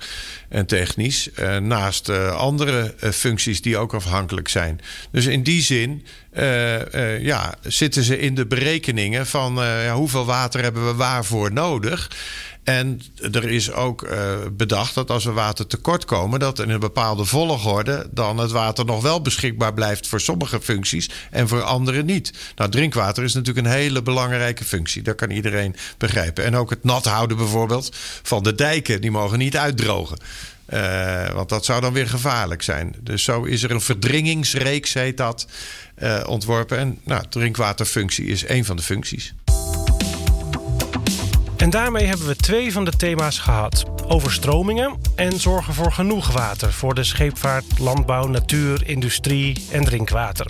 en 0.50 0.66
technisch. 0.66 1.32
Eh, 1.32 1.58
naast 1.58 2.10
uh, 2.10 2.36
andere 2.36 2.96
uh, 3.04 3.10
functies 3.10 3.62
die 3.62 3.78
ook 3.78 3.94
afhankelijk 3.94 4.48
zijn. 4.48 4.80
Dus 5.12 5.26
in 5.26 5.44
die 5.44 5.62
zin 5.62 6.06
ja, 7.20 7.56
zitten 7.62 8.04
ze 8.04 8.20
in 8.20 8.36
de 8.36 8.46
berekeningen 8.46 9.28
van 9.28 9.64
hoeveel 9.90 10.26
water 10.26 10.62
hebben 10.62 10.86
we 10.88 10.94
waarvoor 10.94 11.54
nodig. 11.54 12.10
En 12.64 13.02
er 13.32 13.50
is 13.50 13.72
ook 13.72 14.02
uh, 14.02 14.38
bedacht 14.52 14.96
dat 14.96 15.10
als 15.10 15.24
we 15.24 15.32
water 15.32 15.68
tekort 15.68 16.06
komen, 16.06 16.40
dat 16.40 16.60
in 16.60 16.70
een 16.70 16.80
bepaalde 16.80 17.26
volgorde 17.26 18.08
dan 18.12 18.38
het 18.38 18.52
water 18.52 18.86
nog 18.86 19.02
wel 19.02 19.22
beschikbaar 19.22 19.74
blijft 19.74 20.08
voor 20.08 20.22
sommige 20.22 20.62
functies 20.62 21.10
en 21.32 21.48
voor 21.48 21.62
andere 21.62 22.04
niet. 22.04 22.34
Nou, 22.56 22.70
drinkwater 22.70 23.24
is 23.24 23.34
natuurlijk 23.34 23.66
een 23.68 23.74
hele 23.74 24.02
belangrijke 24.02 24.64
functie. 24.64 25.02
Dat 25.02 25.16
kan 25.16 25.30
iedereen 25.30 25.76
begrijpen. 25.98 26.44
En 26.44 26.56
ook 26.56 26.70
het 26.70 26.84
nat 26.84 27.06
houden 27.06 27.38
bijvoorbeeld 27.38 27.96
van 28.24 28.44
de 28.44 28.56
dijken, 28.56 29.02
die 29.02 29.12
mogen 29.12 29.38
niet 29.38 29.58
uitdrogen. 29.58 30.18
Uh, 30.74 31.30
want 31.30 31.50
dat 31.50 31.66
zou 31.66 31.82
dan 31.82 31.94
weer 31.94 32.08
gevaarlijk 32.08 32.62
zijn. 32.62 32.96
Dus 33.00 33.24
zo 33.24 33.44
is 33.44 33.64
er 33.64 33.72
een 33.72 33.82
verdringingsreeks, 33.82 34.94
heet 34.94 35.18
dat, 35.18 35.48
uh, 36.04 36.24
ontworpen. 36.28 36.78
En 36.78 37.00
nou, 37.04 37.24
drinkwaterfunctie 37.30 38.26
is 38.26 38.46
één 38.46 38.66
van 38.66 38.76
de 38.76 38.84
functies. 38.84 39.34
En 41.62 41.70
daarmee 41.70 42.06
hebben 42.06 42.28
we 42.28 42.36
twee 42.36 42.72
van 42.72 42.86
de 42.86 42.96
thema's 42.96 43.40
gehad: 43.40 43.86
overstromingen 44.08 45.02
en 45.16 45.40
zorgen 45.40 45.74
voor 45.74 45.92
genoeg 45.92 46.32
water 46.32 46.74
voor 46.74 46.96
de 46.96 47.04
scheepvaart, 47.04 47.80
landbouw, 47.80 48.28
natuur, 48.28 48.88
industrie 48.88 49.66
en 49.72 49.84
drinkwater. 49.84 50.46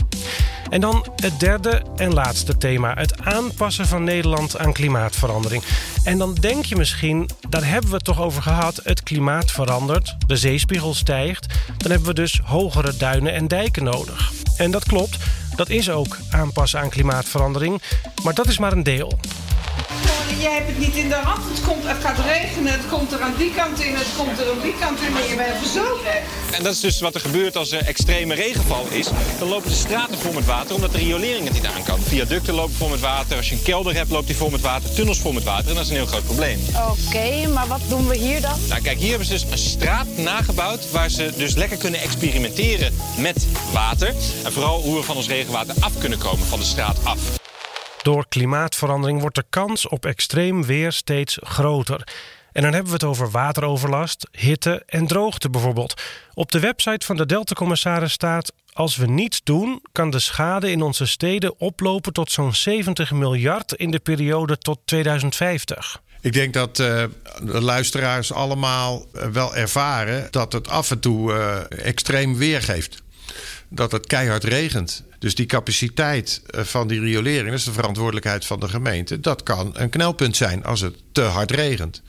En 0.69 0.82
dan 0.82 1.06
het 1.15 1.39
derde 1.39 1.82
en 1.95 2.13
laatste 2.13 2.58
thema: 2.58 2.93
het 2.93 3.21
aanpassen 3.21 3.88
van 3.88 4.04
Nederland 4.04 4.58
aan 4.58 4.74
klimaatverandering. 4.74 5.63
En 6.04 6.17
dan 6.17 6.34
denk 6.34 6.65
je 6.65 6.76
misschien, 6.76 7.30
daar 7.50 7.65
hebben 7.65 7.89
we 7.89 7.95
het 7.95 8.06
toch 8.06 8.21
over 8.21 8.41
gehad: 8.41 8.82
het 8.84 9.04
klimaat 9.04 9.52
verandert, 9.52 10.15
de 10.28 10.38
zeespiegel 10.38 10.93
stijgt, 10.93 11.54
dan 11.78 11.91
hebben 11.91 12.10
we 12.10 12.15
dus 12.15 12.41
hogere 12.43 12.97
duinen 12.97 13.34
en 13.34 13.47
dijken 13.47 13.84
nodig. 13.84 14.32
En 14.58 14.71
dat 14.71 14.84
klopt, 14.84 15.17
dat 15.56 15.69
is 15.69 15.89
ook 15.89 16.17
aanpassen 16.30 16.80
aan 16.80 16.89
klimaatverandering, 16.89 17.82
maar 18.24 18.34
dat 18.34 18.47
is 18.47 18.58
maar 18.58 18.71
een 18.71 18.84
deel 18.84 19.19
jij 20.41 20.53
hebt 20.53 20.67
het 20.67 20.79
niet 20.79 20.95
in 20.95 21.10
de 21.10 21.15
hand. 21.15 21.43
Het, 21.49 21.62
komt, 21.67 21.84
het 21.84 21.97
gaat 22.03 22.19
regenen, 22.25 22.71
het 22.71 22.88
komt 22.89 23.12
er 23.12 23.21
aan 23.21 23.34
die 23.38 23.53
kant 23.53 23.79
in, 23.79 23.93
het 23.95 24.07
komt 24.17 24.39
er 24.39 24.51
aan 24.51 24.62
die 24.62 24.75
kant 24.79 24.99
in 24.99 25.15
en 25.17 25.27
je 25.29 25.36
bent 25.36 25.57
verzopen. 25.57 26.13
En 26.51 26.63
dat 26.63 26.73
is 26.73 26.79
dus 26.79 26.99
wat 26.99 27.15
er 27.15 27.21
gebeurt 27.21 27.55
als 27.55 27.71
er 27.71 27.86
extreme 27.86 28.34
regenval 28.34 28.86
is. 28.89 29.07
Dan 29.39 29.47
lopen 29.47 29.69
de 29.69 29.75
straten 29.75 30.17
vol 30.17 30.34
met 30.34 30.45
water 30.45 30.75
omdat 30.75 30.91
de 30.91 30.97
riolering 30.97 31.43
het 31.43 31.53
niet 31.53 31.65
aan 31.65 31.84
kan. 31.84 31.99
Viaducten 31.99 32.53
lopen 32.53 32.75
vol 32.75 32.88
met 32.88 32.99
water. 32.99 33.38
Als 33.38 33.49
je 33.49 33.55
een 33.55 33.63
kelder 33.63 33.95
hebt, 33.95 34.10
loopt 34.10 34.27
die 34.27 34.36
vol 34.36 34.49
met 34.49 34.62
water. 34.62 34.93
Tunnels 34.93 35.19
vol 35.19 35.31
met 35.31 35.43
water. 35.43 35.69
En 35.69 35.75
dat 35.75 35.84
is 35.84 35.89
een 35.89 35.95
heel 35.95 36.05
groot 36.05 36.25
probleem. 36.25 36.60
Oké, 36.89 37.47
maar 37.47 37.67
wat 37.67 37.81
doen 37.89 38.07
we 38.07 38.17
hier 38.17 38.41
dan? 38.41 38.60
Nou, 38.67 38.81
kijk, 38.81 38.99
hier 38.99 39.10
hebben 39.10 39.27
ze 39.27 39.34
dus 39.34 39.45
een 39.51 39.57
straat 39.57 40.07
nagebouwd 40.15 40.91
waar 40.91 41.10
ze 41.10 41.34
dus 41.38 41.55
lekker 41.55 41.77
kunnen 41.77 41.99
experimenteren 41.99 42.93
met 43.17 43.47
water. 43.73 44.13
En 44.43 44.51
vooral 44.51 44.81
hoe 44.81 44.95
we 44.95 45.03
van 45.03 45.15
ons 45.15 45.27
regenwater 45.27 45.75
af 45.79 45.91
kunnen 45.97 46.17
komen, 46.17 46.45
van 46.45 46.60
de 46.60 46.65
straat 46.65 46.97
af. 47.03 47.40
Door 48.01 48.25
klimaatverandering 48.27 49.21
wordt 49.21 49.35
de 49.35 49.45
kans 49.49 49.87
op 49.87 50.05
extreem 50.05 50.63
weer 50.63 50.91
steeds 50.91 51.37
groter. 51.41 52.07
En 52.51 52.61
dan 52.61 52.73
hebben 52.73 52.91
we 52.91 52.97
het 52.97 53.03
over 53.03 53.31
wateroverlast, 53.31 54.27
hitte 54.31 54.83
en 54.85 55.07
droogte 55.07 55.49
bijvoorbeeld. 55.49 56.01
Op 56.33 56.51
de 56.51 56.59
website 56.59 57.05
van 57.05 57.15
de 57.15 57.25
Delta-commissaris 57.25 58.11
staat: 58.11 58.53
Als 58.73 58.95
we 58.95 59.07
niets 59.07 59.41
doen, 59.43 59.81
kan 59.91 60.09
de 60.09 60.19
schade 60.19 60.71
in 60.71 60.81
onze 60.81 61.05
steden 61.05 61.59
oplopen 61.59 62.13
tot 62.13 62.31
zo'n 62.31 62.53
70 62.53 63.11
miljard 63.11 63.73
in 63.73 63.91
de 63.91 63.99
periode 63.99 64.57
tot 64.57 64.79
2050. 64.85 66.01
Ik 66.21 66.33
denk 66.33 66.53
dat 66.53 66.79
uh, 66.79 67.03
de 67.43 67.61
luisteraars 67.61 68.33
allemaal 68.33 69.05
eh, 69.13 69.27
wel 69.27 69.55
ervaren 69.55 70.27
dat 70.31 70.53
het 70.53 70.69
af 70.69 70.91
en 70.91 70.99
toe 70.99 71.31
uh, 71.31 71.85
extreem 71.85 72.37
weer 72.37 72.61
geeft. 72.61 73.03
Dat 73.73 73.91
het 73.91 74.07
keihard 74.07 74.43
regent. 74.43 75.03
Dus 75.19 75.36
die 75.36 75.45
capaciteit 75.45 76.41
eh, 76.45 76.63
van 76.63 76.88
die 76.88 76.99
riolering, 76.99 77.49
dat 77.49 77.60
is 77.60 77.63
de 77.63 77.71
verantwoordelijkheid 77.71 78.45
van 78.45 78.60
de 78.60 78.67
gemeente. 78.69 79.19
Dat 79.19 79.43
kan 79.43 79.71
een 79.73 79.89
knelpunt 79.89 80.36
zijn 80.36 80.63
als 80.63 80.81
het 80.81 80.95
te 81.12 81.21
hard 81.21 81.51
regent. 81.51 82.01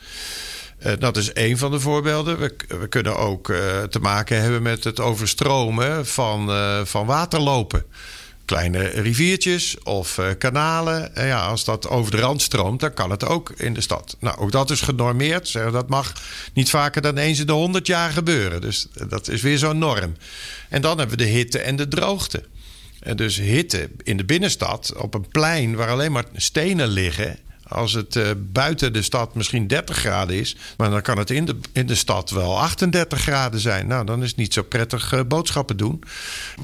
Uh, 0.87 0.92
dat 0.98 1.16
is 1.16 1.33
één 1.33 1.59
van 1.59 1.70
de 1.70 1.81
voorbeelden. 1.81 2.38
We, 2.38 2.55
we 2.68 2.88
kunnen 2.88 3.16
ook 3.16 3.48
uh, 3.48 3.83
te 3.83 3.98
maken 3.98 4.40
hebben 4.40 4.62
met 4.62 4.85
het 4.85 5.01
overstromen 5.01 6.07
van, 6.07 6.51
van 6.87 7.07
waterlopen. 7.07 7.85
Kleine 8.53 8.87
riviertjes 8.87 9.77
of 9.83 10.21
kanalen. 10.38 11.15
En 11.17 11.27
ja, 11.27 11.47
als 11.47 11.65
dat 11.65 11.88
over 11.88 12.11
de 12.11 12.17
rand 12.17 12.43
stroomt, 12.43 12.81
dan 12.81 12.95
kan 12.95 13.11
het 13.11 13.27
ook 13.27 13.51
in 13.57 13.75
de 13.75 13.81
stad. 13.81 14.17
Nou, 14.21 14.38
ook 14.38 14.53
dat 14.53 14.71
is 14.71 14.81
genormeerd. 14.81 15.53
Dat 15.53 15.88
mag 15.88 16.12
niet 16.53 16.71
vaker 16.71 17.03
dan 17.03 17.17
eens 17.17 17.38
in 17.38 17.47
de 17.47 17.53
honderd 17.53 17.87
jaar 17.87 18.11
gebeuren. 18.11 18.61
Dus 18.61 18.87
dat 19.09 19.29
is 19.29 19.43
weer 19.43 19.59
zo'n 19.59 19.79
norm. 19.79 20.17
En 20.69 20.83
dan 20.83 20.99
hebben 20.99 21.19
we 21.19 21.25
de 21.25 21.31
hitte 21.31 21.59
en 21.59 21.77
de 21.77 21.88
droogte. 21.88 22.45
Dus 23.15 23.37
hitte 23.37 23.91
in 24.03 24.17
de 24.17 24.25
binnenstad 24.25 24.93
op 24.97 25.15
een 25.15 25.29
plein 25.29 25.75
waar 25.75 25.88
alleen 25.88 26.12
maar 26.12 26.27
stenen 26.35 26.88
liggen. 26.88 27.38
Als 27.72 27.92
het 27.92 28.16
uh, 28.16 28.30
buiten 28.38 28.92
de 28.92 29.02
stad 29.02 29.35
misschien 29.35 29.66
30 29.66 29.96
graden 29.96 30.37
is, 30.37 30.56
maar 30.76 30.90
dan 30.90 31.02
kan 31.02 31.18
het 31.18 31.30
in 31.30 31.44
de, 31.44 31.56
in 31.72 31.87
de 31.87 31.94
stad 31.94 32.30
wel 32.30 32.61
38 32.61 33.20
graden 33.20 33.61
zijn. 33.61 33.87
Nou, 33.87 34.04
dan 34.04 34.22
is 34.22 34.28
het 34.28 34.37
niet 34.37 34.52
zo 34.52 34.62
prettig 34.62 35.12
uh, 35.12 35.20
boodschappen 35.28 35.76
doen. 35.76 36.02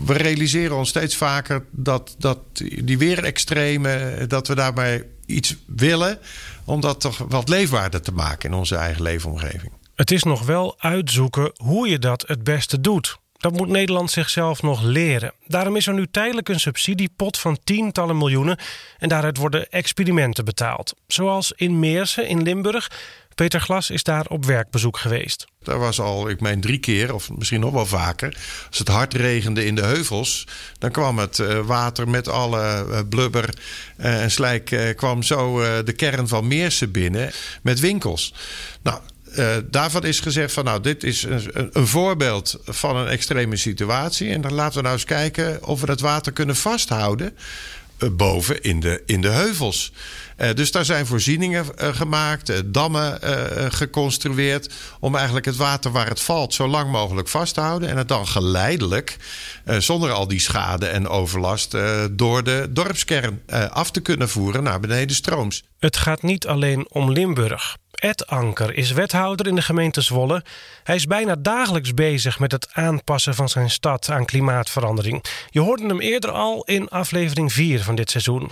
We 0.04 0.12
realiseren 0.12 0.76
ons 0.76 0.88
steeds 0.88 1.16
vaker 1.16 1.64
dat, 1.70 2.14
dat 2.18 2.38
die 2.84 2.98
weerextreme, 2.98 4.24
dat 4.28 4.48
we 4.48 4.54
daarbij 4.54 5.06
iets 5.26 5.56
willen 5.66 6.18
om 6.64 6.80
dat 6.80 7.00
toch 7.00 7.18
wat 7.28 7.48
leefbaarder 7.48 8.02
te 8.02 8.12
maken 8.12 8.50
in 8.50 8.56
onze 8.56 8.76
eigen 8.76 9.02
leefomgeving. 9.02 9.72
Het 9.94 10.10
is 10.10 10.22
nog 10.22 10.42
wel 10.42 10.74
uitzoeken 10.78 11.52
hoe 11.56 11.88
je 11.88 11.98
dat 11.98 12.24
het 12.26 12.44
beste 12.44 12.80
doet. 12.80 13.18
Dat 13.38 13.52
moet 13.52 13.68
Nederland 13.68 14.10
zichzelf 14.10 14.62
nog 14.62 14.82
leren. 14.82 15.32
Daarom 15.46 15.76
is 15.76 15.86
er 15.86 15.94
nu 15.94 16.06
tijdelijk 16.10 16.48
een 16.48 16.60
subsidiepot 16.60 17.38
van 17.38 17.58
tientallen 17.64 18.18
miljoenen 18.18 18.58
en 18.98 19.08
daaruit 19.08 19.36
worden 19.36 19.70
experimenten 19.70 20.44
betaald. 20.44 20.94
Zoals 21.06 21.52
in 21.56 21.78
Meersen 21.78 22.28
in 22.28 22.42
Limburg. 22.42 22.90
Peter 23.34 23.60
Glas 23.60 23.90
is 23.90 24.02
daar 24.02 24.26
op 24.26 24.44
werkbezoek 24.44 24.98
geweest. 24.98 25.46
Daar 25.62 25.78
was 25.78 26.00
al, 26.00 26.28
ik 26.28 26.40
meen 26.40 26.60
drie 26.60 26.78
keer, 26.78 27.14
of 27.14 27.30
misschien 27.30 27.60
nog 27.60 27.72
wel 27.72 27.86
vaker. 27.86 28.36
Als 28.68 28.78
het 28.78 28.88
hard 28.88 29.14
regende 29.14 29.64
in 29.64 29.74
de 29.74 29.82
heuvels, 29.82 30.46
dan 30.78 30.90
kwam 30.90 31.18
het 31.18 31.38
eh, 31.38 31.58
water 31.58 32.08
met 32.08 32.28
alle 32.28 32.60
eh, 32.60 33.00
blubber 33.08 33.54
eh, 33.96 34.22
en 34.22 34.30
slijk 34.30 34.92
kwam 34.96 35.22
zo 35.22 35.58
de 35.82 35.92
kern 35.92 36.28
van 36.28 36.46
Meersen 36.46 36.90
binnen 36.90 37.30
met 37.62 37.80
winkels. 37.80 38.34
Nou, 38.82 39.00
uh, 39.36 39.56
daarvan 39.70 40.04
is 40.04 40.20
gezegd 40.20 40.52
van 40.52 40.64
nou, 40.64 40.80
dit 40.80 41.04
is 41.04 41.22
een, 41.22 41.70
een, 41.72 41.86
voorbeeld 41.86 42.58
van 42.64 42.96
een 42.96 43.08
extreme 43.08 43.56
situatie. 43.56 44.30
En 44.30 44.40
dan 44.40 44.52
laten 44.52 44.76
we 44.76 44.82
nou 44.82 44.94
eens 44.94 45.04
kijken 45.04 45.64
of 45.64 45.80
we 45.80 45.86
dat 45.86 46.00
water 46.00 46.32
kunnen 46.32 46.56
vasthouden 46.56 47.36
eh, 47.98 48.08
boven 48.12 48.62
in 48.62 48.80
de, 48.80 49.02
in 49.06 49.20
de 49.20 49.28
heuvels. 49.28 49.92
Uh, 50.38 50.48
dus 50.54 50.70
daar 50.70 50.84
zijn 50.84 51.06
voorzieningen 51.06 51.66
gemaakt, 51.76 52.72
dammen 52.72 53.18
geconstrueerd. 53.72 54.74
om 55.00 55.14
eigenlijk 55.14 55.46
het 55.46 55.56
water 55.56 55.90
waar 55.90 56.08
het 56.08 56.20
valt 56.20 56.54
zo 56.54 56.68
lang 56.68 56.90
mogelijk 56.90 57.28
vast 57.28 57.54
te 57.54 57.60
houden. 57.60 57.88
En 57.88 57.96
het 57.96 58.08
dan 58.08 58.26
geleidelijk, 58.26 59.16
zonder 59.78 60.10
al 60.10 60.28
die 60.28 60.40
schade 60.40 60.86
en 60.86 61.08
overlast. 61.08 61.76
door 62.10 62.44
de 62.44 62.66
dorpskern 62.70 63.42
af 63.70 63.90
te 63.90 64.00
kunnen 64.00 64.28
voeren 64.28 64.62
naar 64.62 64.80
beneden 64.80 65.16
strooms. 65.16 65.64
Het 65.78 65.96
gaat 65.96 66.22
niet 66.22 66.46
alleen 66.46 66.86
om 66.90 67.10
Limburg. 67.10 67.76
Ed 67.98 68.26
Anker 68.26 68.74
is 68.74 68.92
wethouder 68.92 69.46
in 69.46 69.54
de 69.54 69.62
gemeente 69.62 70.00
Zwolle. 70.00 70.44
Hij 70.82 70.94
is 70.94 71.06
bijna 71.06 71.34
dagelijks 71.38 71.94
bezig 71.94 72.38
met 72.38 72.52
het 72.52 72.68
aanpassen 72.72 73.34
van 73.34 73.48
zijn 73.48 73.70
stad 73.70 74.10
aan 74.10 74.24
klimaatverandering. 74.24 75.24
Je 75.50 75.60
hoorde 75.60 75.86
hem 75.86 76.00
eerder 76.00 76.30
al 76.30 76.62
in 76.64 76.88
aflevering 76.88 77.52
4 77.52 77.82
van 77.82 77.94
dit 77.94 78.10
seizoen. 78.10 78.50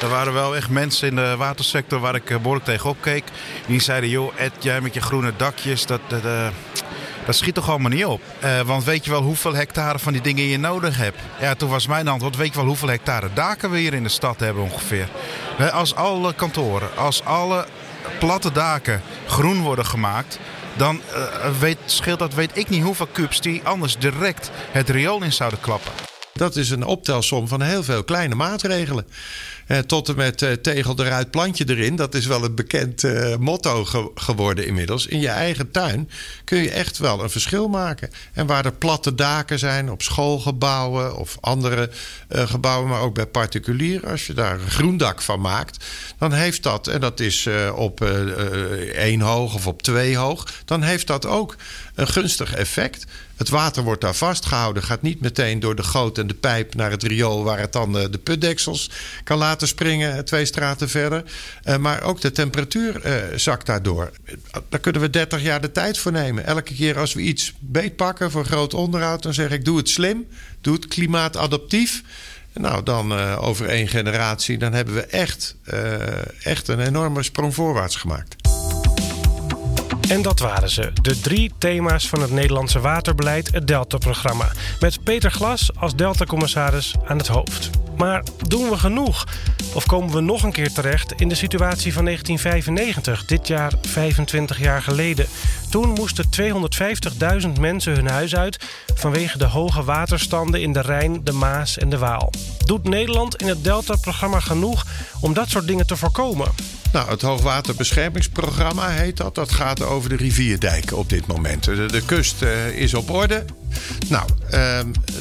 Er 0.00 0.08
waren 0.08 0.32
wel 0.32 0.56
echt 0.56 0.68
mensen 0.68 1.08
in 1.08 1.16
de 1.16 1.36
watersector 1.36 2.00
waar 2.00 2.14
ik 2.14 2.24
behoorlijk 2.24 2.64
tegenop 2.64 2.96
keek. 3.00 3.24
Die 3.66 3.80
zeiden: 3.80 4.10
Joh, 4.10 4.32
Ed, 4.36 4.52
jij 4.58 4.80
met 4.80 4.94
je 4.94 5.00
groene 5.00 5.32
dakjes, 5.36 5.86
dat. 5.86 6.00
dat 6.08 6.24
uh, 6.24 6.48
dat 7.26 7.36
schiet 7.36 7.54
toch 7.54 7.68
allemaal 7.68 7.90
niet 7.90 8.04
op. 8.04 8.20
Uh, 8.44 8.60
want 8.60 8.84
weet 8.84 9.04
je 9.04 9.10
wel 9.10 9.22
hoeveel 9.22 9.54
hectare 9.54 9.98
van 9.98 10.12
die 10.12 10.22
dingen 10.22 10.44
je 10.44 10.58
nodig 10.58 10.96
hebt? 10.96 11.18
Ja, 11.40 11.54
toen 11.54 11.68
was 11.68 11.86
mijn 11.86 12.08
antwoord. 12.08 12.36
Weet 12.36 12.52
je 12.52 12.58
wel 12.58 12.66
hoeveel 12.66 12.88
hectare 12.88 13.28
daken 13.34 13.70
we 13.70 13.78
hier 13.78 13.94
in 13.94 14.02
de 14.02 14.08
stad 14.08 14.40
hebben 14.40 14.62
ongeveer? 14.62 15.08
Als 15.72 15.94
alle 15.94 16.34
kantoren, 16.34 16.96
als 16.96 17.24
alle 17.24 17.66
platte 18.18 18.52
daken 18.52 19.02
groen 19.26 19.60
worden 19.60 19.86
gemaakt, 19.86 20.38
dan 20.76 21.00
uh, 21.12 21.58
weet, 21.58 21.78
scheelt 21.84 22.18
dat 22.18 22.34
weet 22.34 22.50
ik 22.56 22.68
niet 22.68 22.82
hoeveel 22.82 23.08
kubs 23.12 23.40
die 23.40 23.60
anders 23.64 23.98
direct 23.98 24.50
het 24.70 24.88
riool 24.88 25.22
in 25.22 25.32
zouden 25.32 25.60
klappen. 25.60 25.92
Dat 26.32 26.56
is 26.56 26.70
een 26.70 26.84
optelsom 26.84 27.48
van 27.48 27.62
heel 27.62 27.82
veel 27.82 28.04
kleine 28.04 28.34
maatregelen. 28.34 29.06
Eh, 29.68 29.78
tot 29.78 30.08
en 30.08 30.16
met 30.16 30.42
eh, 30.42 30.52
tegel 30.52 30.94
eruit, 30.98 31.30
plantje 31.30 31.64
erin. 31.68 31.96
Dat 31.96 32.14
is 32.14 32.26
wel 32.26 32.44
een 32.44 32.54
bekend 32.54 33.04
eh, 33.04 33.36
motto 33.36 33.86
geworden 34.14 34.66
inmiddels. 34.66 35.06
In 35.06 35.20
je 35.20 35.28
eigen 35.28 35.70
tuin 35.70 36.10
kun 36.44 36.58
je 36.58 36.70
echt 36.70 36.98
wel 36.98 37.22
een 37.22 37.30
verschil 37.30 37.68
maken. 37.68 38.10
En 38.32 38.46
waar 38.46 38.64
er 38.64 38.72
platte 38.72 39.14
daken 39.14 39.58
zijn 39.58 39.90
op 39.90 40.02
schoolgebouwen 40.02 41.16
of 41.16 41.36
andere 41.40 41.90
gebouwen, 42.28 42.88
maar 42.88 43.00
ook 43.00 43.14
bij 43.14 43.26
particulier, 43.26 44.08
als 44.10 44.26
je 44.26 44.32
daar 44.32 44.60
een 44.60 44.70
groendak 44.70 45.22
van 45.22 45.40
maakt, 45.40 45.84
dan 46.18 46.32
heeft 46.32 46.62
dat, 46.62 46.86
en 46.86 47.00
dat 47.00 47.20
is 47.20 47.48
op 47.74 48.00
één 48.94 49.20
hoog 49.20 49.54
of 49.54 49.66
op 49.66 49.82
twee 49.82 50.16
hoog, 50.16 50.46
dan 50.64 50.82
heeft 50.82 51.06
dat 51.06 51.26
ook 51.26 51.56
een 51.98 52.08
gunstig 52.08 52.54
effect. 52.54 53.04
Het 53.36 53.48
water 53.48 53.82
wordt 53.82 54.00
daar 54.00 54.14
vastgehouden, 54.14 54.82
gaat 54.82 55.02
niet 55.02 55.20
meteen 55.20 55.60
door 55.60 55.74
de 55.74 55.82
goot 55.82 56.18
en 56.18 56.26
de 56.26 56.34
pijp 56.34 56.74
naar 56.74 56.90
het 56.90 57.02
riool 57.02 57.44
waar 57.44 57.58
het 57.58 57.72
dan 57.72 57.92
de 57.92 58.20
putdeksels 58.22 58.90
kan 59.24 59.38
laten 59.38 59.68
springen, 59.68 60.16
eh, 60.16 60.18
twee 60.18 60.44
straten 60.44 60.88
verder. 60.88 61.24
Uh, 61.64 61.76
maar 61.76 62.02
ook 62.02 62.20
de 62.20 62.32
temperatuur 62.32 63.00
zakt 63.36 63.66
daardoor. 63.66 64.10
Daar 64.68 64.80
kunnen 64.80 65.00
we 65.00 65.10
30 65.10 65.42
jaar 65.42 65.60
de 65.60 65.72
tijd 65.72 65.98
voor 65.98 66.12
nemen. 66.12 66.46
Elke 66.46 66.74
keer 66.74 66.98
als 66.98 67.14
we 67.14 67.20
iets 67.20 67.52
beetpakken 67.58 68.30
voor 68.30 68.44
groot 68.44 68.74
onderhoud, 68.74 69.22
dan 69.22 69.34
zeg 69.34 69.50
ik: 69.50 69.64
doe 69.64 69.76
het 69.76 69.88
slim, 69.88 70.26
doe 70.60 70.74
het 70.74 70.88
klimaatadaptief. 70.88 72.02
Nou, 72.52 72.82
dan 72.82 73.12
over 73.36 73.68
één 73.68 73.88
generatie, 73.88 74.58
dan 74.58 74.72
hebben 74.72 74.94
we 74.94 75.06
echt, 75.06 75.56
echt 76.42 76.68
een 76.68 76.80
enorme 76.80 77.22
sprong 77.22 77.54
voorwaarts 77.54 77.96
gemaakt. 77.96 78.47
En 80.08 80.22
dat 80.22 80.38
waren 80.38 80.70
ze, 80.70 80.92
de 81.02 81.20
drie 81.20 81.52
thema's 81.58 82.08
van 82.08 82.20
het 82.20 82.30
Nederlandse 82.30 82.80
waterbeleid, 82.80 83.52
het 83.52 83.66
Delta-programma. 83.66 84.52
Met 84.80 85.04
Peter 85.04 85.30
Glas 85.30 85.70
als 85.76 85.94
Delta-commissaris 85.94 86.94
aan 87.06 87.18
het 87.18 87.26
hoofd. 87.26 87.70
Maar 87.96 88.22
doen 88.46 88.70
we 88.70 88.76
genoeg? 88.76 89.26
Of 89.74 89.86
komen 89.86 90.14
we 90.14 90.20
nog 90.20 90.42
een 90.42 90.52
keer 90.52 90.72
terecht 90.72 91.12
in 91.12 91.28
de 91.28 91.34
situatie 91.34 91.92
van 91.92 92.04
1995, 92.04 93.24
dit 93.24 93.46
jaar 93.46 93.72
25 93.82 94.58
jaar 94.58 94.82
geleden? 94.82 95.26
Toen 95.70 95.88
moesten 95.88 96.24
250.000 97.44 97.60
mensen 97.60 97.92
hun 97.92 98.08
huis 98.08 98.36
uit 98.36 98.64
vanwege 98.94 99.38
de 99.38 99.46
hoge 99.46 99.84
waterstanden 99.84 100.62
in 100.62 100.72
de 100.72 100.80
Rijn, 100.80 101.24
de 101.24 101.32
Maas 101.32 101.78
en 101.78 101.88
de 101.88 101.98
Waal. 101.98 102.32
Doet 102.64 102.84
Nederland 102.84 103.36
in 103.36 103.48
het 103.48 103.64
Delta-programma 103.64 104.40
genoeg 104.40 104.86
om 105.20 105.32
dat 105.32 105.48
soort 105.48 105.66
dingen 105.66 105.86
te 105.86 105.96
voorkomen? 105.96 106.77
Nou, 106.92 107.10
het 107.10 107.22
Hoogwaterbeschermingsprogramma 107.22 108.88
heet 108.88 109.16
dat. 109.16 109.34
Dat 109.34 109.52
gaat 109.52 109.82
over 109.82 110.08
de 110.08 110.16
rivierdijken 110.16 110.96
op 110.96 111.08
dit 111.08 111.26
moment. 111.26 111.64
De, 111.64 112.02
kust 112.06 112.42
uh, 112.42 112.68
is 112.68 112.94
op 112.94 113.10
orde. 113.10 113.44
Nou, 114.08 114.28
uh, 114.54 114.78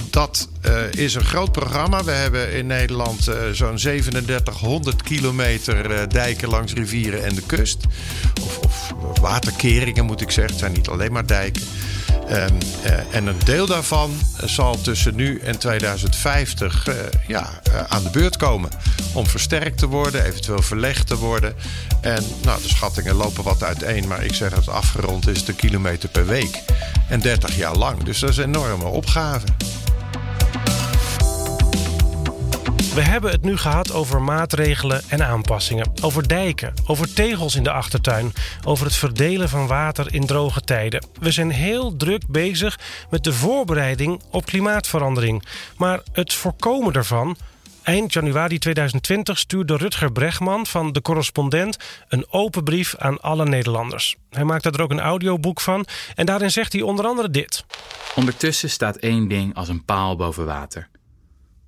dat 0.10 0.50
uh, 0.66 0.92
is 0.92 1.16
een 1.16 1.26
groot 1.26 1.52
programma. 1.52 2.04
We 2.04 2.12
hebben 2.12 2.54
in 2.54 2.68
Nederland 2.68 3.30
uh, 3.30 3.36
zo'n 3.52 3.76
3700 3.76 5.04
kilometer 5.04 6.10
dijken 6.10 6.50
langs 6.50 6.74
rivieren 6.74 7.24
en 7.24 7.36
de 7.36 7.44
kust. 7.46 7.86
Of, 8.42 8.60
of 8.60 9.20
waterkeringen 9.20 10.06
moet 10.06 10.22
ik 10.22 10.32
zeggen. 10.32 10.54
Het 10.54 10.62
zijn 10.62 10.74
niet 10.74 10.88
alleen 10.88 11.12
maar 11.12 11.28
dijken. 11.28 11.64
Um, 12.32 12.58
uh, 12.86 13.16
en 13.16 13.28
een 13.28 13.40
deel 13.46 13.66
daarvan 13.66 14.12
zal 14.44 14.82
tussen 14.82 15.16
nu 15.16 15.40
en 15.40 15.58
2050 15.58 16.88
uh, 16.88 16.94
ja, 17.28 17.50
uh, 17.70 17.84
aan 17.88 18.04
de 18.04 18.10
beurt 18.10 18.38
komen. 18.38 18.70
Om 19.14 19.28
versterkt 19.28 19.78
te 19.78 19.88
worden, 19.88 20.26
eventueel 20.26 20.62
verlegd 20.62 21.08
te 21.08 21.18
worden. 21.18 21.56
En 22.02 22.24
nou, 22.42 22.62
de 22.62 22.68
schattingen 22.68 23.16
lopen 23.16 23.44
wat 23.44 23.64
uiteen, 23.64 24.08
maar 24.08 24.24
ik 24.24 24.34
zeg 24.34 24.54
dat 24.54 24.70
afgerond 24.70 25.28
is 25.28 25.46
de 25.46 25.54
kilometer 25.54 26.10
per 26.10 26.26
week. 26.26 26.64
En 27.10 27.20
30 27.20 27.56
jaar 27.56 27.76
lang. 27.76 28.04
Dus 28.04 28.20
dat 28.20 28.30
is 28.30 28.38
een 28.38 28.44
enorme 28.44 28.86
opgave. 28.86 29.46
We 32.98 33.04
hebben 33.04 33.32
het 33.32 33.42
nu 33.42 33.58
gehad 33.58 33.94
over 33.94 34.22
maatregelen 34.22 35.02
en 35.08 35.26
aanpassingen. 35.26 35.92
Over 36.02 36.28
dijken, 36.28 36.74
over 36.86 37.14
tegels 37.14 37.56
in 37.56 37.64
de 37.64 37.72
achtertuin, 37.72 38.34
over 38.66 38.86
het 38.86 38.96
verdelen 38.96 39.50
van 39.50 39.68
water 39.68 40.14
in 40.14 40.26
droge 40.26 40.62
tijden. 40.62 41.06
We 41.20 41.32
zijn 41.32 41.50
heel 41.50 41.96
druk 41.96 42.28
bezig 42.28 42.80
met 43.10 43.24
de 43.24 43.34
voorbereiding 43.34 44.22
op 44.32 44.46
klimaatverandering. 44.46 45.44
Maar 45.78 46.02
het 46.12 46.34
voorkomen 46.34 46.94
daarvan. 46.94 47.38
Eind 47.84 48.14
januari 48.14 48.60
2020 48.60 49.38
stuurde 49.38 49.78
Rutger 49.78 50.12
Bregman 50.12 50.66
van 50.66 50.92
De 50.92 51.02
Correspondent 51.02 51.78
een 52.08 52.26
open 52.30 52.64
brief 52.64 52.96
aan 52.96 53.22
alle 53.22 53.46
Nederlanders. 53.46 54.16
Hij 54.30 54.44
maakte 54.44 54.72
er 54.72 54.82
ook 54.82 54.92
een 54.92 55.00
audioboek 55.00 55.62
van 55.62 55.86
en 56.16 56.26
daarin 56.26 56.52
zegt 56.52 56.74
hij 56.74 56.82
onder 56.82 57.06
andere 57.06 57.30
dit. 57.30 57.66
Ondertussen 58.16 58.70
staat 58.70 58.96
één 58.96 59.28
ding 59.28 59.56
als 59.56 59.68
een 59.68 59.86
paal 59.86 60.16
boven 60.16 60.46
water. 60.46 60.90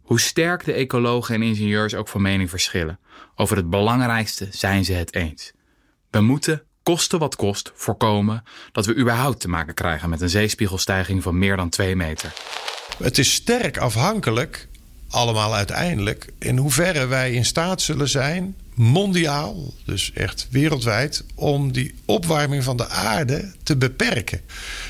Hoe 0.10 0.19
sterk 0.19 0.65
de 0.65 0.74
ecologen 0.74 1.36
en 1.36 1.41
ingenieurs 1.41 1.95
ook 1.95 2.08
van 2.08 2.22
mening 2.22 2.50
verschillen, 2.50 3.00
over 3.36 3.58
het 3.58 3.69
belangrijkste 3.69 4.48
zijn 4.52 4.86
ze 4.86 4.93
het 4.93 5.15
eens. 5.15 5.52
We 6.10 6.22
moeten, 6.22 6.63
koste 6.84 7.17
wat 7.17 7.36
kost, 7.36 7.72
voorkomen 7.76 8.43
dat 8.72 8.86
we 8.86 8.95
überhaupt 8.95 9.39
te 9.39 9.50
maken 9.50 9.74
krijgen 9.74 10.10
met 10.10 10.22
een 10.22 10.30
zeespiegelstijging 10.30 11.24
van 11.24 11.38
meer 11.38 11.56
dan 11.56 11.69
2 11.69 11.95
meter. 11.95 12.34
Het 12.98 13.17
is 13.17 13.34
sterk 13.34 13.78
afhankelijk, 13.78 14.67
allemaal 15.10 15.56
uiteindelijk, 15.56 16.34
in 16.39 16.58
hoeverre 16.58 17.06
wij 17.06 17.34
in 17.34 17.45
staat 17.45 17.82
zullen 17.82 18.10
zijn 18.10 18.56
mondiaal, 18.80 19.74
dus 19.86 20.12
echt 20.13 20.48
wereldwijd, 20.50 21.24
om 21.36 21.72
die 21.72 21.96
opwarming 22.06 22.63
van 22.63 22.78
de 22.78 22.88
aarde 22.88 23.52
te 23.63 23.78
beperken. 23.78 24.42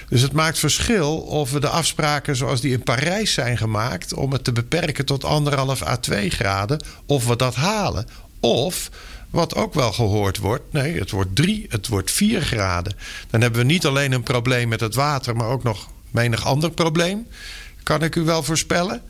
Dus 0.10 0.22
het 0.22 0.32
maakt 0.32 0.60
verschil 0.60 1.18
of 1.18 1.52
we 1.52 1.60
de 1.60 1.70
afspraken 1.70 2.36
zoals 2.36 2.62
die 2.62 2.72
in 2.72 2.84
Parijs 2.84 3.34
zijn 3.34 3.58
gemaakt, 3.58 4.14
om 4.14 4.32
het 4.32 4.44
te 4.44 4.52
beperken 4.52 5.06
tot 5.06 5.24
anderhalf 5.24 5.84
à 5.84 5.96
2 5.96 6.30
graden, 6.30 6.84
of 7.06 7.28
we 7.28 7.36
dat 7.36 7.56
halen. 7.56 8.08
Of 8.40 8.90
wat 9.30 9.56
ook 9.56 9.74
wel 9.74 9.92
gehoord 9.92 10.38
wordt. 10.38 10.74
Nee, 10.74 11.00
het 11.00 11.12
wordt 11.12 11.36
3, 11.36 11.66
het 11.70 11.88
wordt 11.88 12.12
4 12.12 12.42
graden. 12.42 12.96
Dan 13.30 13.42
hebben 13.42 13.60
we 13.60 13.66
niet 13.66 13.86
alleen 13.86 14.12
een 14.12 14.24
probleem 14.24 14.68
met 14.68 14.80
het 14.80 14.96
water, 14.96 15.36
maar 15.36 15.48
ook 15.48 15.64
nog 15.64 15.90
menig 16.12 16.46
ander 16.46 16.72
probleem. 16.72 17.28
Kan 17.84 18.04
ik 18.04 18.16
u 18.16 18.22
wel 18.22 18.44
voorspellen. 18.44 19.02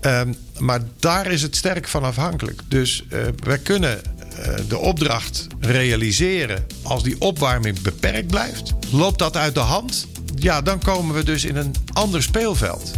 Um, 0.00 0.36
maar 0.58 0.80
daar 0.98 1.26
is 1.26 1.42
het 1.42 1.56
sterk 1.56 1.88
van 1.88 2.02
afhankelijk. 2.02 2.60
Dus 2.68 3.04
uh, 3.12 3.20
wij 3.44 3.58
kunnen 3.58 4.00
uh, 4.38 4.54
de 4.68 4.78
opdracht 4.78 5.46
realiseren 5.60 6.66
als 6.82 7.02
die 7.02 7.20
opwarming 7.20 7.80
beperkt 7.80 8.26
blijft. 8.26 8.72
Loopt 8.90 9.18
dat 9.18 9.36
uit 9.36 9.54
de 9.54 9.60
hand? 9.60 10.06
Ja, 10.34 10.62
dan 10.62 10.78
komen 10.78 11.14
we 11.14 11.24
dus 11.24 11.44
in 11.44 11.56
een 11.56 11.74
ander 11.92 12.22
speelveld. 12.22 12.92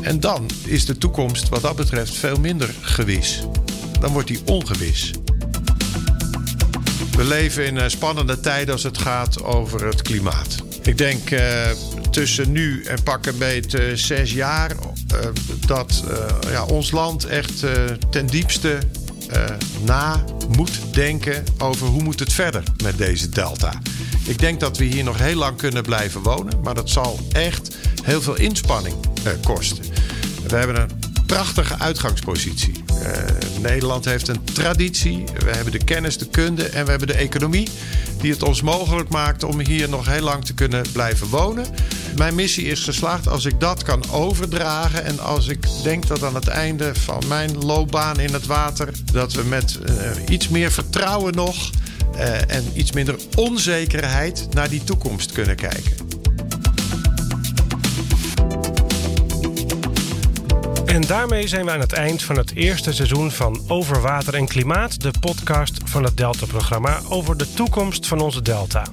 En 0.00 0.20
dan 0.20 0.50
is 0.64 0.86
de 0.86 0.98
toekomst 0.98 1.48
wat 1.48 1.62
dat 1.62 1.76
betreft 1.76 2.16
veel 2.16 2.36
minder 2.36 2.74
gewis. 2.80 3.42
Dan 4.00 4.12
wordt 4.12 4.28
die 4.28 4.40
ongewis. 4.44 5.10
We 7.16 7.24
leven 7.24 7.64
in 7.64 7.90
spannende 7.90 8.40
tijden 8.40 8.74
als 8.74 8.82
het 8.82 8.98
gaat 8.98 9.42
over 9.42 9.86
het 9.86 10.02
klimaat. 10.02 10.62
Ik 10.84 10.98
denk 10.98 11.30
uh, 11.30 11.40
tussen 12.10 12.52
nu 12.52 12.82
en 12.82 13.02
pak 13.02 13.26
een 13.26 13.38
beetje 13.38 13.96
zes 13.96 14.32
jaar 14.32 14.70
uh, 14.70 15.18
dat 15.66 16.04
ja, 16.48 16.64
ons 16.64 16.90
land 16.90 17.24
echt 17.24 17.64
ten 18.10 18.26
diepste 18.26 18.78
na 19.84 20.24
moet 20.56 20.78
denken 20.92 21.44
over 21.58 21.86
hoe 21.86 22.02
moet 22.02 22.20
het 22.20 22.32
verder 22.32 22.62
met 22.82 22.98
deze 22.98 23.28
delta. 23.28 23.78
Ik 24.24 24.38
denk 24.38 24.60
dat 24.60 24.76
we 24.76 24.84
hier 24.84 25.04
nog 25.04 25.18
heel 25.18 25.36
lang 25.36 25.56
kunnen 25.56 25.82
blijven 25.82 26.22
wonen, 26.22 26.60
maar 26.62 26.74
dat 26.74 26.90
zal 26.90 27.18
echt 27.32 27.76
heel 28.02 28.22
veel 28.22 28.36
inspanning 28.36 28.94
kosten. 29.42 29.84
We 30.48 30.56
hebben 30.56 30.80
een 30.80 30.90
prachtige 31.26 31.78
uitgangspositie. 31.78 32.83
Uh, 33.04 33.60
Nederland 33.60 34.04
heeft 34.04 34.28
een 34.28 34.44
traditie. 34.52 35.24
We 35.38 35.50
hebben 35.50 35.72
de 35.72 35.84
kennis, 35.84 36.18
de 36.18 36.28
kunde 36.28 36.64
en 36.64 36.84
we 36.84 36.90
hebben 36.90 37.08
de 37.08 37.14
economie 37.14 37.68
die 38.20 38.32
het 38.32 38.42
ons 38.42 38.62
mogelijk 38.62 39.08
maakt 39.08 39.42
om 39.42 39.60
hier 39.60 39.88
nog 39.88 40.06
heel 40.06 40.22
lang 40.22 40.44
te 40.44 40.54
kunnen 40.54 40.84
blijven 40.92 41.26
wonen. 41.26 41.66
Mijn 42.16 42.34
missie 42.34 42.64
is 42.64 42.80
geslaagd 42.80 43.28
als 43.28 43.44
ik 43.44 43.60
dat 43.60 43.82
kan 43.82 44.10
overdragen 44.10 45.04
en 45.04 45.18
als 45.18 45.48
ik 45.48 45.66
denk 45.82 46.06
dat 46.06 46.22
aan 46.22 46.34
het 46.34 46.48
einde 46.48 46.94
van 46.94 47.22
mijn 47.28 47.58
loopbaan 47.58 48.20
in 48.20 48.32
het 48.32 48.46
water 48.46 48.88
dat 49.12 49.32
we 49.32 49.42
met 49.42 49.78
uh, 49.88 49.94
iets 50.28 50.48
meer 50.48 50.72
vertrouwen 50.72 51.34
nog 51.34 51.70
uh, 52.14 52.50
en 52.50 52.64
iets 52.74 52.92
minder 52.92 53.16
onzekerheid 53.36 54.46
naar 54.50 54.68
die 54.68 54.84
toekomst 54.84 55.32
kunnen 55.32 55.56
kijken. 55.56 55.92
En 60.94 61.00
daarmee 61.00 61.48
zijn 61.48 61.64
we 61.64 61.70
aan 61.70 61.80
het 61.80 61.92
eind 61.92 62.22
van 62.22 62.36
het 62.36 62.54
eerste 62.54 62.92
seizoen 62.92 63.30
van 63.30 63.60
Over 63.68 64.00
Water 64.00 64.34
en 64.34 64.46
Klimaat, 64.46 65.00
de 65.00 65.10
podcast 65.20 65.80
van 65.84 66.04
het 66.04 66.16
Delta-programma 66.16 67.00
over 67.08 67.36
de 67.36 67.52
toekomst 67.52 68.06
van 68.06 68.20
onze 68.20 68.42
Delta. 68.42 68.86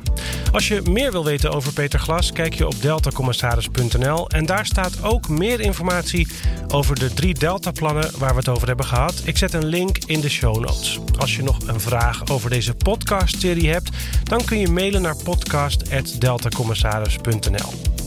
Als 0.52 0.68
je 0.68 0.82
meer 0.90 1.12
wil 1.12 1.26
weten 1.26 1.52
over 1.52 1.74
Peter 1.74 2.00
Glas, 2.00 2.32
kijk 2.32 2.54
je 2.54 2.68
op 2.68 2.82
deltacommissaris.nl 2.82 4.30
en 4.30 4.46
daar 4.46 4.66
staat 4.66 5.04
ook 5.04 5.30
meer 5.30 5.60
informatie 5.60 6.28
over 6.68 7.00
de 7.00 7.14
drie 7.14 7.34
Delta-plannen 7.34 8.12
waar 8.18 8.32
we 8.32 8.40
het 8.40 8.50
over 8.50 8.68
hebben 8.68 8.86
gehad. 8.86 9.22
Ik 9.24 9.38
zet 9.38 9.54
een 9.54 9.66
link 9.66 9.98
in 10.06 10.20
de 10.20 10.30
show 10.30 10.60
notes. 10.60 11.00
Als 11.18 11.36
je 11.36 11.44
nog 11.44 11.58
een 11.68 11.80
vraag 11.80 12.28
over 12.28 12.50
deze 12.50 12.74
podcast-serie 12.74 13.70
hebt, 13.70 13.90
dan 14.24 14.46
kun 14.46 14.60
je 14.60 14.68
mailen 14.68 15.02
naar 15.02 15.16
podcast.deltacommissaris.nl. 15.24 18.01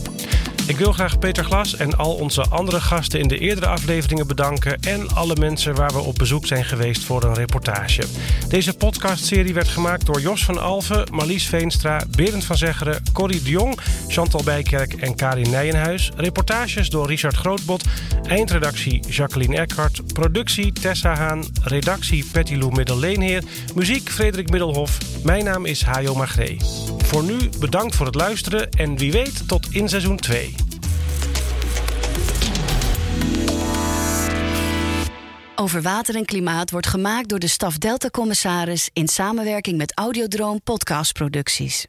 Ik 0.67 0.77
wil 0.77 0.91
graag 0.91 1.19
Peter 1.19 1.43
Glas 1.43 1.75
en 1.75 1.97
al 1.97 2.13
onze 2.13 2.41
andere 2.49 2.81
gasten 2.81 3.19
in 3.19 3.27
de 3.27 3.37
eerdere 3.37 3.67
afleveringen 3.67 4.27
bedanken 4.27 4.79
en 4.79 5.09
alle 5.15 5.35
mensen 5.35 5.75
waar 5.75 5.93
we 5.93 5.99
op 5.99 6.15
bezoek 6.15 6.45
zijn 6.45 6.65
geweest 6.65 7.03
voor 7.03 7.23
een 7.23 7.33
reportage. 7.33 8.03
Deze 8.47 8.73
podcastserie 8.73 9.53
werd 9.53 9.67
gemaakt 9.67 10.05
door 10.05 10.21
Jos 10.21 10.45
van 10.45 10.57
Alven, 10.57 11.07
Marlies 11.11 11.47
Veenstra, 11.47 12.03
Berend 12.15 12.43
van 12.43 12.57
Zeggeren, 12.57 13.03
Corrie 13.13 13.41
de 13.43 13.49
Jong, 13.49 13.79
Chantal 14.07 14.43
Bijkerk 14.43 14.93
en 14.93 15.15
Karin 15.15 15.49
Nijenhuis. 15.49 16.11
Reportages 16.15 16.89
door 16.89 17.07
Richard 17.07 17.35
Grootbot, 17.35 17.83
eindredactie 18.23 18.99
Jacqueline 19.09 19.57
Eckhart, 19.57 20.13
productie 20.13 20.73
Tessa 20.73 21.15
Haan, 21.15 21.43
redactie 21.63 22.25
Petty 22.31 22.55
Lou 22.55 22.71
Middelleenheer, 22.75 23.43
muziek 23.75 24.09
Frederik 24.09 24.49
Middelhof. 24.49 24.97
Mijn 25.23 25.43
naam 25.43 25.65
is 25.65 25.83
Hajo 25.83 26.15
Magree. 26.15 26.57
Voor 26.97 27.23
nu 27.23 27.49
bedankt 27.59 27.95
voor 27.95 28.05
het 28.05 28.15
luisteren 28.15 28.69
en 28.69 28.97
wie 28.97 29.11
weet 29.11 29.47
tot 29.47 29.67
in 29.71 29.89
seizoen 29.89 30.17
2. 30.17 30.54
Over 35.57 35.81
water 35.81 36.15
en 36.15 36.25
klimaat 36.25 36.71
wordt 36.71 36.87
gemaakt 36.87 37.29
door 37.29 37.39
de 37.39 37.47
staf 37.47 37.77
Delta 37.77 38.09
Commissaris 38.09 38.89
in 38.93 39.07
samenwerking 39.07 39.77
met 39.77 39.91
Audiodroom 39.95 40.61
Podcastproducties. 40.61 41.83